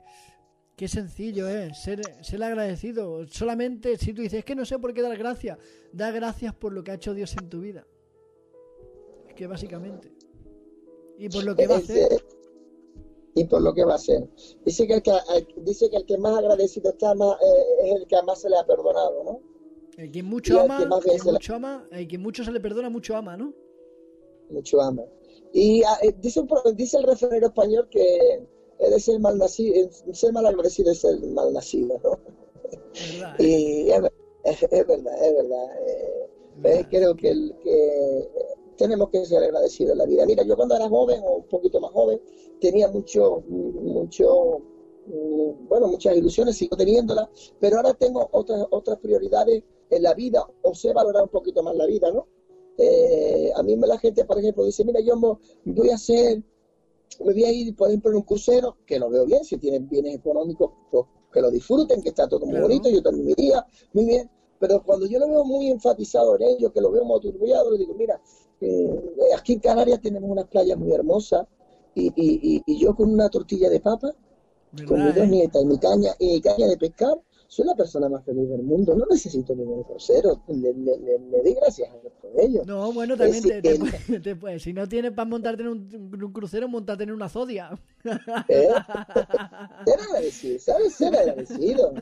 [0.77, 3.27] qué sencillo es ser, ser agradecido.
[3.27, 5.57] Solamente si tú dices, es que no sé por qué dar gracias,
[5.91, 7.85] da gracias por lo que ha hecho Dios en tu vida.
[9.27, 10.13] Es que básicamente.
[11.17, 12.23] Y por lo que va a hacer
[13.35, 14.27] y por lo que va a ser.
[14.65, 15.11] Dice que el que,
[15.57, 18.57] dice que, el que más agradecido está más, eh, es el que más se le
[18.57, 19.41] ha perdonado, ¿no?
[19.97, 23.15] El que mucho ama, el que mucho ama, el que mucho se le perdona, mucho
[23.15, 23.53] ama, ¿no?
[24.49, 25.03] Mucho ama.
[25.51, 26.41] Y ah, eh, dice,
[26.75, 28.43] dice el refranero español que
[28.79, 32.19] es ser mal nacido, ser mal agradecido es ser mal nacido, ¿no?
[33.11, 33.35] ¿Verdad?
[33.39, 35.65] y es, es, verdad, es verdad.
[36.63, 38.29] Eh, creo que, el, que
[38.77, 40.25] tenemos que ser agradecidos en la vida.
[40.25, 42.21] Mira, yo cuando era joven o un poquito más joven,
[42.59, 44.59] tenía mucho, mucho,
[45.07, 47.27] mm, bueno, muchas ilusiones, sigo teniéndolas,
[47.59, 51.75] pero ahora tengo otras, otras prioridades en la vida, o sé valorar un poquito más
[51.75, 52.27] la vida, ¿no?
[52.77, 55.15] Eh, a mí la gente, por ejemplo, dice, mira, yo
[55.65, 56.41] voy a hacer,
[57.23, 59.87] me voy a ir, por ejemplo, en un crucero, que lo veo bien, si tienen
[59.87, 63.65] bienes económicos, pues que lo disfruten, que está todo muy bonito, yo también me iría,
[63.93, 67.71] muy bien, pero cuando yo lo veo muy enfatizado en ello, que lo veo motivado,
[67.71, 68.21] le digo, mira,
[68.63, 71.47] eh, aquí en Canarias tenemos unas playas muy hermosas,
[71.95, 74.13] y, y, y, yo con una tortilla de papa,
[74.87, 75.27] con mis dos eh?
[75.27, 77.19] nietas y mi caña, y mi caña de pescar,
[77.53, 78.95] soy la persona más feliz del mundo.
[78.95, 80.41] No necesito ningún crucero.
[80.47, 82.63] Le, le, le, di gracias a Dios por ello.
[82.65, 84.59] No, bueno, también te, te.
[84.59, 87.69] Si no tienes para montarte en un, un, crucero, montarte en una zodia.
[88.47, 88.69] ¿Eh?
[89.85, 90.95] Ser agradecido, ¿sabes?
[90.95, 91.93] Ser agradecido.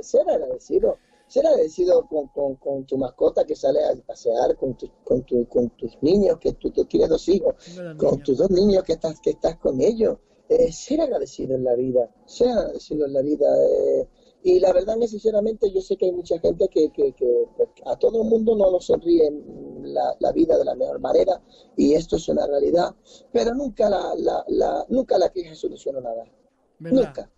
[0.00, 0.96] Ser agradecido.
[1.28, 6.52] Ser agradecido con, tu mascota que sale a pasear, con, con, con tus niños, que
[6.54, 7.54] tú, tienes dos hijos,
[7.96, 10.18] con tus dos niños que estás, que estás con ellos.
[10.48, 13.46] Eh, ser agradecido en la vida, ser agradecido en la vida.
[13.66, 14.08] Eh,
[14.44, 17.14] y la verdad, sinceramente, yo sé que hay mucha gente que, que,
[17.54, 19.30] pues, a todo el mundo no nos sonríe
[19.82, 21.42] la, la, vida de la mejor manera,
[21.76, 22.94] y esto es una realidad,
[23.30, 26.24] pero nunca la, la, la nunca la queja soluciona nada.
[26.78, 27.30] Nunca.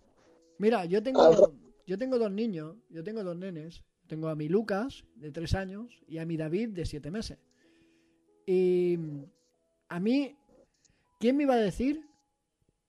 [0.57, 1.51] Mira, yo tengo,
[1.85, 3.83] yo tengo dos niños, yo tengo dos nenes.
[4.07, 7.39] Tengo a mi Lucas, de tres años, y a mi David, de siete meses.
[8.45, 8.99] Y
[9.87, 10.35] a mí,
[11.17, 12.05] ¿quién me iba a decir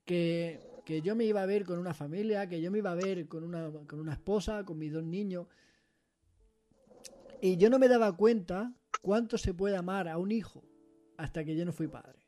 [0.04, 2.96] que, que yo me iba a ver con una familia, que yo me iba a
[2.96, 5.46] ver con una, con una esposa, con mis dos niños?
[7.40, 10.64] Y yo no me daba cuenta cuánto se puede amar a un hijo
[11.16, 12.18] hasta que yo no fui padre.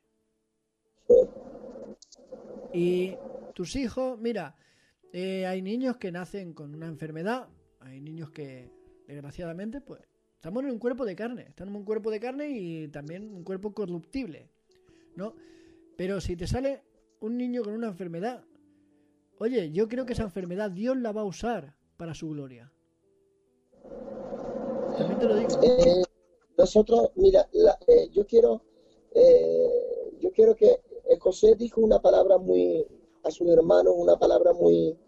[2.73, 3.17] Y
[3.55, 4.57] tus hijos, mira,
[5.17, 7.47] eh, hay niños que nacen con una enfermedad,
[7.79, 8.69] hay niños que,
[9.07, 10.01] desgraciadamente, pues,
[10.35, 13.45] estamos en un cuerpo de carne, estamos en un cuerpo de carne y también un
[13.45, 14.51] cuerpo corruptible,
[15.15, 15.37] ¿no?
[15.97, 16.83] Pero si te sale
[17.21, 18.43] un niño con una enfermedad,
[19.39, 22.73] oye, yo creo que esa enfermedad Dios la va a usar para su gloria.
[24.99, 25.63] También lo digo.
[25.63, 26.03] Eh,
[26.59, 27.49] nosotros, mira,
[27.87, 28.65] eh, yo quiero,
[30.19, 30.81] yo quiero que
[31.21, 32.85] José dijo una palabra muy
[33.23, 34.99] a sus hermanos, una palabra muy,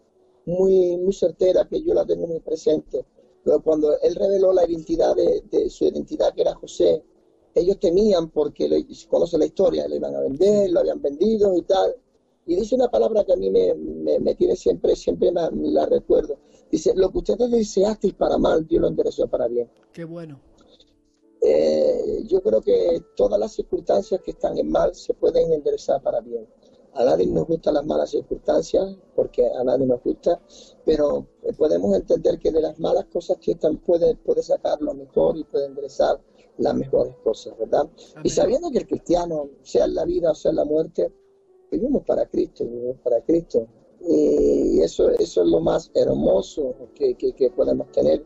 [0.47, 3.05] muy, muy certera que yo la tengo muy presente.
[3.43, 7.03] Pero cuando él reveló la identidad de, su identidad, que era José,
[7.53, 11.61] ellos temían porque se conoce la historia, le iban a vender, lo habían vendido y
[11.63, 11.95] tal.
[12.45, 16.39] Y dice una palabra que a mí me, me, tiene siempre, siempre la, recuerdo.
[16.71, 19.69] Dice, lo que ustedes deseasteis para mal, Dios lo enderezó para bien.
[19.91, 20.39] Qué bueno.
[21.41, 26.21] Eh, yo creo que todas las circunstancias que están en mal se pueden enderezar para
[26.21, 26.47] bien.
[26.97, 30.41] A nadie nos gustan las malas circunstancias, porque a nadie nos gusta,
[30.83, 35.37] pero podemos entender que de las malas cosas que están puede, puede sacar lo mejor
[35.37, 36.19] y puede enderezar
[36.57, 37.87] las mejores cosas, ¿verdad?
[38.23, 41.13] Y sabiendo que el cristiano, sea en la vida o sea en la muerte,
[41.69, 43.67] vivimos para Cristo, vivimos para Cristo.
[43.99, 48.25] Y eso, eso es lo más hermoso que, que, podemos tener.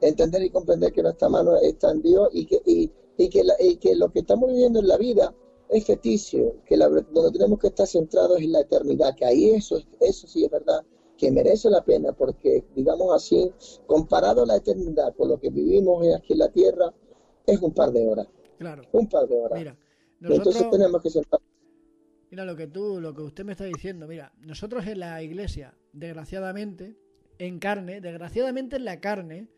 [0.00, 2.88] Entender y comprender que nuestra mano está en Dios y que, y,
[3.28, 5.34] que, y que lo que estamos viviendo en la vida
[5.68, 9.80] es ficticio, que la, donde tenemos que estar centrados en la eternidad, que ahí eso,
[10.00, 10.84] eso sí es verdad,
[11.16, 13.50] que merece la pena, porque digamos así,
[13.86, 16.92] comparado a la eternidad con lo que vivimos aquí en la tierra,
[17.46, 18.26] es un par de horas.
[18.58, 18.82] Claro.
[18.92, 19.58] Un par de horas.
[19.58, 19.76] Mira,
[20.20, 21.10] Entonces tenemos que.
[22.30, 25.74] Mira lo que tú, lo que usted me está diciendo, mira, nosotros en la iglesia,
[25.92, 26.96] desgraciadamente,
[27.38, 29.48] en carne, desgraciadamente en la carne,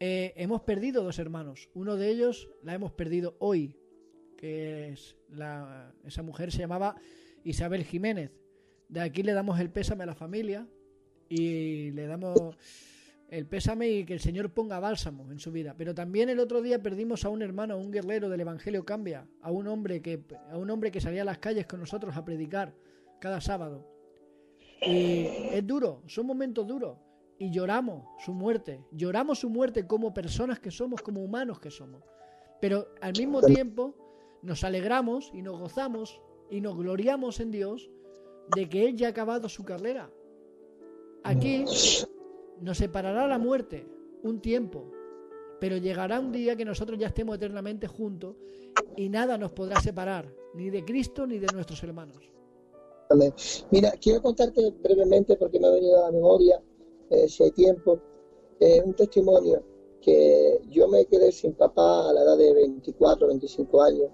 [0.00, 1.68] eh, hemos perdido dos hermanos.
[1.74, 3.76] Uno de ellos la hemos perdido hoy,
[4.42, 6.96] que es la, esa mujer se llamaba
[7.44, 8.32] Isabel Jiménez.
[8.88, 10.66] De aquí le damos el pésame a la familia
[11.28, 12.56] y le damos
[13.28, 15.76] el pésame y que el Señor ponga bálsamo en su vida.
[15.78, 19.28] Pero también el otro día perdimos a un hermano, a un guerrero del Evangelio Cambia,
[19.42, 22.24] a un hombre que, a un hombre que salía a las calles con nosotros a
[22.24, 22.74] predicar
[23.20, 23.86] cada sábado.
[24.84, 26.98] Y es duro, son momentos duros.
[27.38, 32.02] Y lloramos su muerte, lloramos su muerte como personas que somos, como humanos que somos.
[32.60, 34.01] Pero al mismo tiempo
[34.42, 36.20] nos alegramos y nos gozamos
[36.50, 37.90] y nos gloriamos en Dios
[38.54, 40.10] de que Él ya ha acabado su carrera.
[41.22, 41.64] Aquí
[42.60, 43.86] nos separará la muerte
[44.22, 44.90] un tiempo,
[45.60, 48.36] pero llegará un día que nosotros ya estemos eternamente juntos
[48.96, 52.32] y nada nos podrá separar, ni de Cristo ni de nuestros hermanos.
[53.70, 56.62] Mira, quiero contarte brevemente, porque me ha venido a la memoria,
[57.10, 58.00] eh, si hay tiempo,
[58.58, 59.62] eh, un testimonio
[60.00, 64.08] que yo me quedé sin papá a la edad de 24, 25 años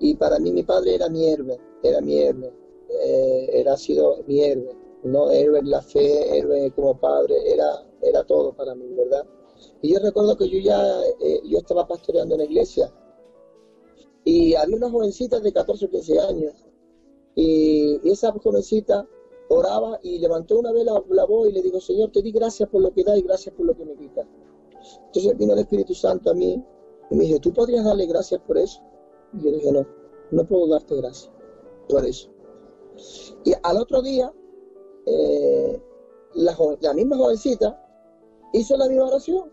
[0.00, 2.52] y para mí mi padre era mi héroe, era mi héroe,
[2.88, 8.24] eh, era sido mi héroe, no héroe en la fe, héroe como padre, era, era
[8.24, 9.26] todo para mí, ¿verdad?
[9.82, 10.82] Y yo recuerdo que yo ya,
[11.20, 12.92] eh, yo estaba pastoreando en la iglesia
[14.24, 16.54] y había una jovencita de 14 o 15 años
[17.34, 19.06] y, esa jovencita
[19.48, 22.80] oraba y levantó una vela, la voz y le dijo, Señor, te di gracias por
[22.80, 24.26] lo que da y gracias por lo que me quita.
[25.06, 26.62] Entonces vino el Espíritu Santo a mí
[27.10, 28.80] y me dijo, ¿tú podrías darle gracias por eso?
[29.36, 29.86] Y yo dije, no,
[30.30, 31.32] no puedo darte gracias
[31.88, 32.30] por eso.
[33.44, 34.32] Y al otro día,
[35.06, 35.82] eh,
[36.34, 37.80] la, la, misma jovencita
[38.52, 39.52] hizo la misma oración.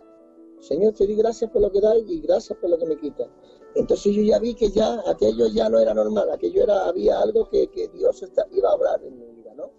[0.59, 3.27] Señor, te di gracias por lo que das y gracias por lo que me quitas.
[3.75, 7.49] Entonces yo ya vi que ya aquello ya no era normal, aquello era, había algo
[7.49, 9.71] que, Dios iba a hablar en mi vida, ¿no?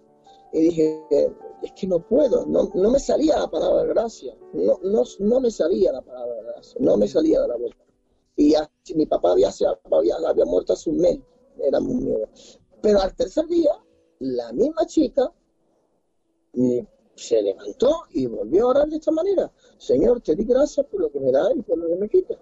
[0.51, 1.05] Y dije,
[1.61, 5.51] es que no puedo, no, no me salía la palabra gracia, no, no, no me
[5.51, 7.77] salía la palabra gracia, no me salía de la boca.
[8.35, 9.49] Y ya, mi papá había,
[9.91, 11.19] había, había muerto hace un mes,
[11.59, 12.27] era muy miedo.
[12.81, 13.71] Pero al tercer día,
[14.19, 15.31] la misma chica,
[16.53, 16.79] mm,
[17.15, 19.51] se levantó y volvió a orar de esta manera.
[19.77, 22.35] Señor, te di gracias por lo que me da y por lo que me quita.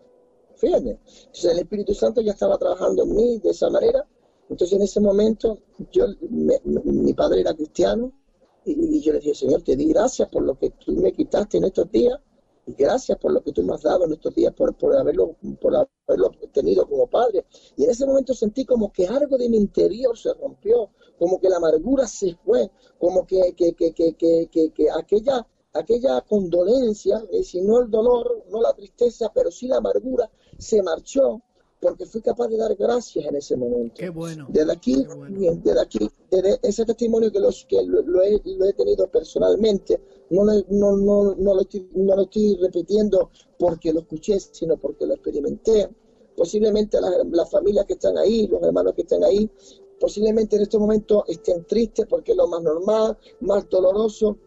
[0.56, 1.00] Fíjate.
[1.26, 4.08] Entonces el Espíritu Santo ya estaba trabajando en mí de esa manera.
[4.50, 5.60] Entonces en ese momento
[5.92, 8.12] yo, mi padre era cristiano
[8.66, 11.58] y, y, yo le dije, Señor, te di gracias por lo que tú me quitaste
[11.58, 12.20] en estos días
[12.66, 15.36] y gracias por lo que tú me has dado en estos días, por, por, haberlo,
[15.60, 17.46] por haberlo tenido como padre.
[17.76, 21.50] Y en ese momento sentí como que algo de mi interior se rompió, como que
[21.50, 24.16] la amargura se fue, como que, que, que, que,
[24.50, 29.78] que aquella, aquella condolencia, y si no el dolor, no la tristeza, pero sí la
[29.78, 31.42] amargura, se marchó
[31.82, 33.96] porque fui capaz de dar gracias en ese momento.
[33.98, 34.46] Qué bueno.
[34.50, 35.04] Desde aquí,
[35.64, 40.46] desde aquí, desde ese testimonio que, los, que lo, he, lo he tenido personalmente, no,
[40.46, 45.16] no, no, no, lo estoy, no lo estoy repitiendo porque lo escuché, sino porque lo
[45.16, 45.90] experimenté.
[46.38, 49.50] Posiblemente las familias que están ahí, los hermanos que están ahí,
[50.00, 54.38] posiblemente en este momento estén tristes porque es lo más normal, más doloroso,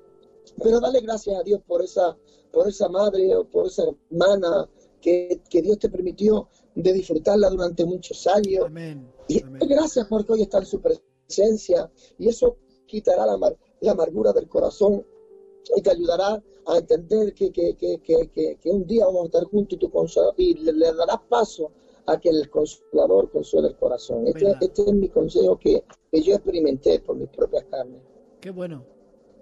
[0.62, 2.16] pero dale gracias a Dios por esa,
[2.52, 4.68] por esa madre o por esa hermana
[5.00, 8.66] que, que Dios te permitió de disfrutarla durante muchos años.
[9.28, 12.56] Y gracias porque hoy está en su presencia y eso
[12.86, 15.04] quitará la, la amargura del corazón
[15.76, 19.78] y te ayudará a entender que, que, que, que, un día vamos a estar juntos
[19.80, 19.90] y, tu
[20.36, 21.72] y le, le, darás paso
[22.06, 24.26] a que el consolador consuele el corazón.
[24.26, 28.00] Este, este, es mi consejo que, que yo experimenté por mis propias carnes.
[28.40, 28.84] Qué bueno.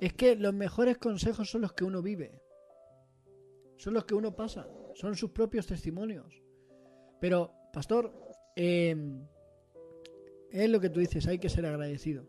[0.00, 2.40] Es que los mejores consejos son los que uno vive.
[3.76, 4.68] Son los que uno pasa.
[4.94, 6.41] Son sus propios testimonios.
[7.22, 8.12] Pero, pastor,
[8.56, 9.24] em,
[10.50, 12.26] es lo que tú dices, hay que ser agradecido.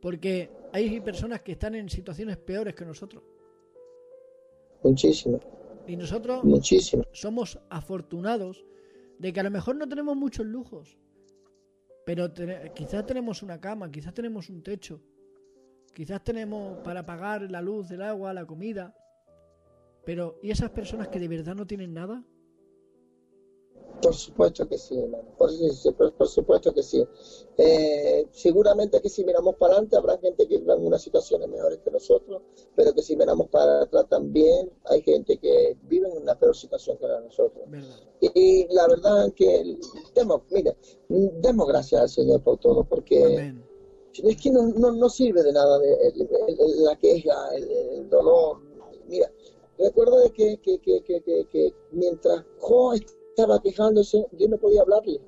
[0.00, 3.24] Porque hay personas que están en situaciones peores que nosotros.
[4.84, 5.40] Muchísimo.
[5.88, 7.02] Y nosotros Muchísimo.
[7.10, 8.64] somos afortunados
[9.18, 10.96] de que a lo mejor no tenemos muchos lujos,
[12.06, 12.32] pero
[12.76, 15.02] quizás tenemos una cama, quizás tenemos un techo,
[15.92, 18.96] quizás tenemos para pagar la luz, el agua, la comida.
[20.04, 22.24] Pero ¿y esas personas que de verdad no tienen nada?
[24.04, 25.24] Por supuesto que sí, hermano.
[25.38, 27.02] Por, por, supuesto que sí.
[27.56, 31.78] Eh, seguramente que si miramos para adelante habrá gente que vive en unas situaciones mejores
[31.82, 32.42] que nosotros,
[32.76, 36.98] pero que si miramos para atrás también hay gente que vive en una peor situación
[36.98, 37.64] que la de nosotros.
[38.20, 39.78] Y, la verdad que
[40.14, 40.76] demos, mire,
[41.08, 43.54] demos gracias al Señor por todo, porque
[44.12, 46.12] es que no, no, sirve de nada de,
[46.80, 48.60] la queja, el, dolor.
[49.08, 49.32] Mira,
[49.78, 52.92] recuerdo de que, que, que, que, mientras Jo
[53.36, 55.20] estaba quejándose, Dios no podía hablarle.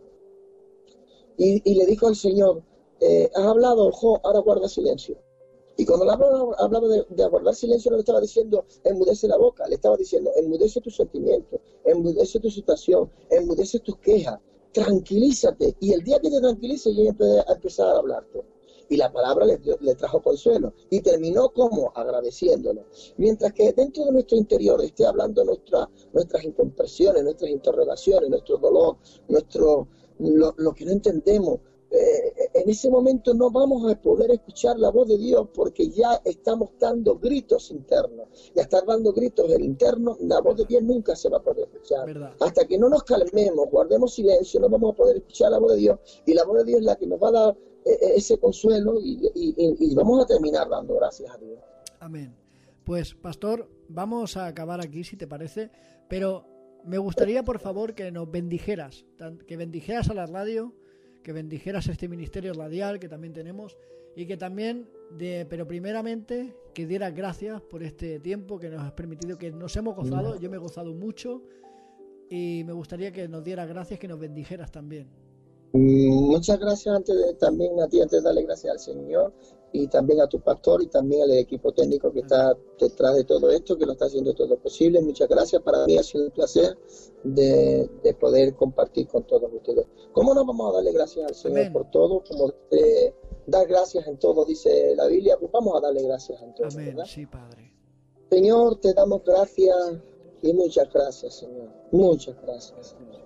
[1.39, 2.63] Y, le dijo al Señor,
[3.01, 5.19] eh, has hablado, Jo, ahora guarda silencio.
[5.77, 9.75] Y cuando hablaba, hablaba de, guardar silencio, no le estaba diciendo enmudece la boca, le
[9.75, 14.41] estaba diciendo enmudece tus sentimientos, enmudece tu situación, enmudece tus quejas,
[14.73, 15.77] tranquilízate.
[15.81, 18.43] Y el día que te tranquilice, yo voy a empezar a hablarte
[18.89, 22.85] y la palabra le, le, trajo consuelo y terminó como agradeciéndolo.
[23.17, 28.97] Mientras que dentro de nuestro interior esté hablando nuestra, nuestras incompresiones, nuestras interrogaciones, nuestro dolor,
[29.29, 31.61] nuestro, lo, lo que no entendemos,
[31.91, 36.21] eh, en ese momento no vamos a poder escuchar la voz de Dios porque ya
[36.25, 38.29] estamos dando gritos internos.
[38.55, 41.69] Y estar dando gritos del interno, la voz de Dios nunca se va a poder
[41.73, 42.35] escuchar.
[42.41, 45.79] Hasta que no nos calmemos, guardemos silencio, no vamos a poder escuchar la voz de
[45.79, 46.23] Dios.
[46.27, 48.99] Y la voz de Dios es la que nos va a dar e-, ese consuelo
[49.01, 51.59] y, vamos a terminar dando gracias a Dios.
[52.01, 52.35] Amén.
[52.85, 55.71] Pues, pastor, vamos a acabar aquí, si te parece,
[56.09, 56.47] pero
[56.85, 59.05] me gustaría, por favor, que nos bendijeras,
[59.47, 60.73] que bendijeras a la radio,
[61.27, 63.77] que bendijeras este ministerio radial que también tenemos
[64.15, 68.93] y que también, de, pero primeramente, que dieras gracias por este tiempo que nos has
[68.93, 71.43] permitido, que nos hemos gozado, yo me he gozado mucho
[72.31, 75.09] y me gustaría que nos dieras gracias, que nos bendijeras también.
[75.73, 79.35] Muchas gracias antes de, también a ti, antes de darle gracias al Señor
[79.83, 83.51] y también a tu pastor y también al equipo técnico que está detrás de todo
[83.51, 85.01] esto, que lo está haciendo todo posible.
[85.03, 85.61] Muchas gracias.
[85.63, 86.79] Para mí ha sido un placer
[87.23, 89.87] de, poder compartir con todos ustedes.
[90.13, 92.23] ¿Cómo no vamos a darle gracias al Señor por todo?
[92.27, 93.15] Como de,
[93.47, 96.69] dar gracias en todo, dice la Biblia, pues vamos a darle gracias en todo.
[96.69, 96.97] Amén.
[97.05, 97.73] Sí, Padre.
[98.31, 99.77] Señor, te damos gracias
[100.43, 101.69] y muchas gracias, Señor.
[101.93, 103.21] Muchas gracias, Señor.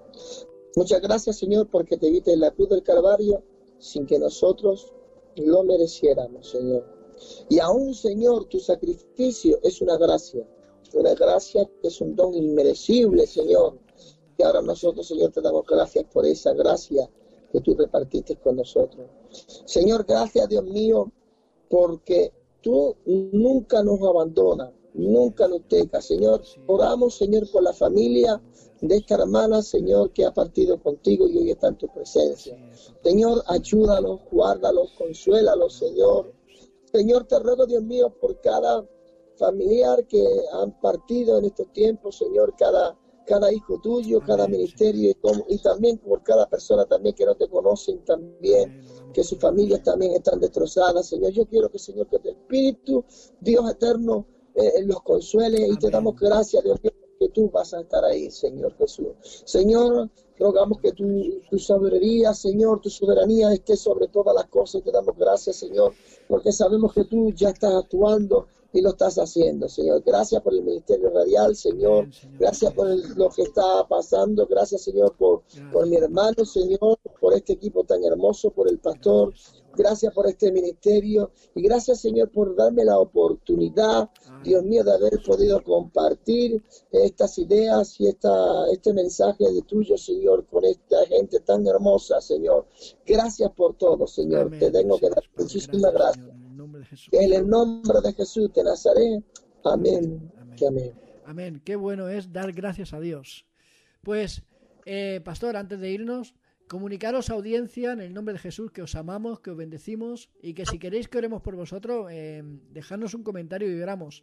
[0.77, 3.43] Muchas gracias, Señor, porque te viste en la cruz del Calvario
[3.79, 4.93] sin que nosotros
[5.47, 6.85] lo mereciéramos, Señor.
[7.49, 10.47] Y aún, Señor, tu sacrificio es una gracia,
[10.95, 13.79] una gracia que es un don inmerecible, Señor.
[14.39, 17.09] Y ahora nosotros, Señor, te damos gracias por esa gracia
[17.53, 19.07] que tú repartiste con nosotros.
[19.67, 21.13] Señor, gracias, Dios mío,
[21.69, 22.33] porque
[22.63, 26.43] tú nunca nos abandonas, nunca nos dejas, Señor.
[26.67, 28.41] Oramos, Señor, por la familia
[28.81, 32.57] de esta hermana, Señor, que ha partido contigo y hoy está en tu presencia.
[33.03, 36.33] Señor, ayúdalos, guárdalos, consuélalos, Señor.
[36.93, 38.89] Señor, te ruego, Dios mío, por cada
[39.37, 40.23] familiar que
[40.53, 45.99] han partido en estos tiempos, Señor, cada, cada hijo tuyo, cada ministerio y, y, también
[45.99, 48.83] por cada persona también que no te conocen también,
[49.15, 51.33] que sus familias también están destrozadas, Señor.
[51.33, 53.05] Yo quiero que, Señor, que tu Espíritu,
[53.41, 57.81] Dios eterno, eh, los consuele y te damos gracias, Dios mío, que tú vas a
[57.81, 59.09] estar ahí, Señor Jesús.
[59.45, 64.83] Señor, rogamos que tu, tu sabiduría, Señor, tu soberanía esté sobre todas las cosas.
[64.83, 65.93] Te damos gracias, Señor,
[66.29, 70.03] porque sabemos que tú ya estás actuando y lo estás haciendo, Señor.
[70.05, 72.09] Gracias por el Ministerio Radial, Señor.
[72.39, 74.47] Gracias por lo que está pasando.
[74.47, 75.43] Gracias, Señor, por,
[75.73, 79.33] por mi hermano, Señor, por este equipo tan hermoso, por el pastor.
[79.77, 84.11] Gracias por este ministerio y gracias, Señor, por darme la oportunidad,
[84.43, 90.45] Dios mío, de haber podido compartir estas ideas y esta, este mensaje de tuyo, Señor,
[90.47, 92.67] con esta gente tan hermosa, Señor.
[93.07, 94.51] Gracias por todo, Señor.
[94.59, 96.40] Te tengo que dar muchísimas gracias.
[97.13, 99.25] En el nombre de Jesús de Nazaret.
[99.65, 100.31] Amén.
[100.41, 100.93] Amén.
[101.25, 101.63] Amén.
[101.65, 103.47] Qué bueno es dar gracias a Dios.
[104.03, 104.43] Pues,
[104.87, 106.35] eh, pastor, antes de irnos,
[106.69, 110.67] comunicaros audiencia en el nombre de Jesús que os amamos, que os bendecimos y que
[110.67, 112.43] si queréis que oremos por vosotros, eh,
[112.73, 114.23] dejadnos un comentario y oramos.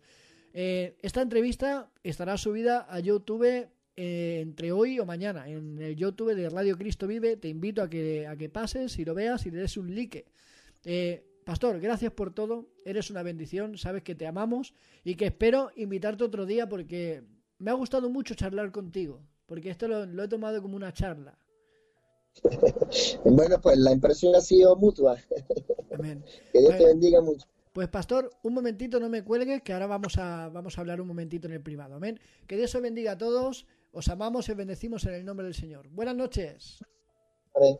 [0.54, 6.36] Eh, esta entrevista estará subida a YouTube eh, entre hoy o mañana en el YouTube
[6.36, 7.38] de Radio Cristo Vive.
[7.38, 10.26] Te invito a que, a que pases y lo veas y le des un like.
[10.86, 12.66] Eh, Pastor, gracias por todo.
[12.84, 13.78] Eres una bendición.
[13.78, 14.74] Sabes que te amamos
[15.06, 17.24] y que espero invitarte otro día porque
[17.58, 19.22] me ha gustado mucho charlar contigo.
[19.46, 21.40] Porque esto lo, lo he tomado como una charla.
[23.24, 25.16] bueno, pues la impresión ha sido mutua.
[25.94, 26.22] Amén.
[26.52, 26.88] que Dios te Bueno.
[26.90, 27.48] bendiga mucho.
[27.72, 31.08] Pues pastor, un momentito, no me cuelgues, que ahora vamos a, vamos a hablar un
[31.08, 31.96] momentito en el privado.
[31.96, 32.20] Amén.
[32.46, 33.66] Que Dios os bendiga a todos.
[33.94, 35.88] Os amamos y os bendecimos en el nombre del Señor.
[35.92, 36.84] Buenas noches.
[37.56, 37.80] Amén.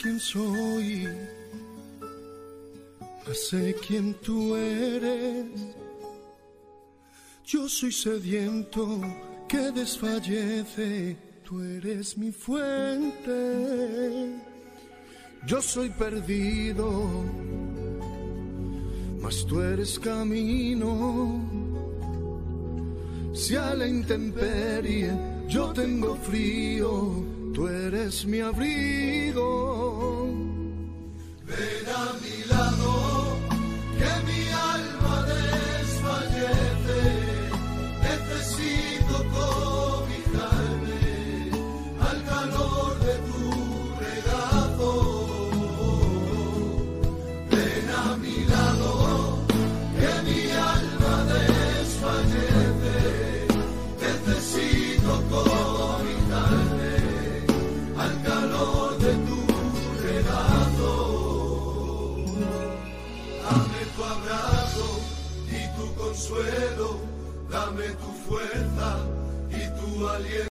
[0.00, 1.08] Quién soy,
[3.26, 5.46] mas sé quién tú eres.
[7.44, 9.00] Yo soy sediento
[9.48, 13.38] que desfallece, tú eres mi fuente.
[15.46, 17.24] Yo soy perdido,
[19.22, 21.58] mas tú eres camino.
[23.32, 25.12] Si a la intemperie
[25.48, 27.24] yo tengo frío,
[27.54, 29.67] tú eres mi abrigo.
[67.78, 68.98] Dame tu fuerza
[69.50, 70.38] y tu aliento.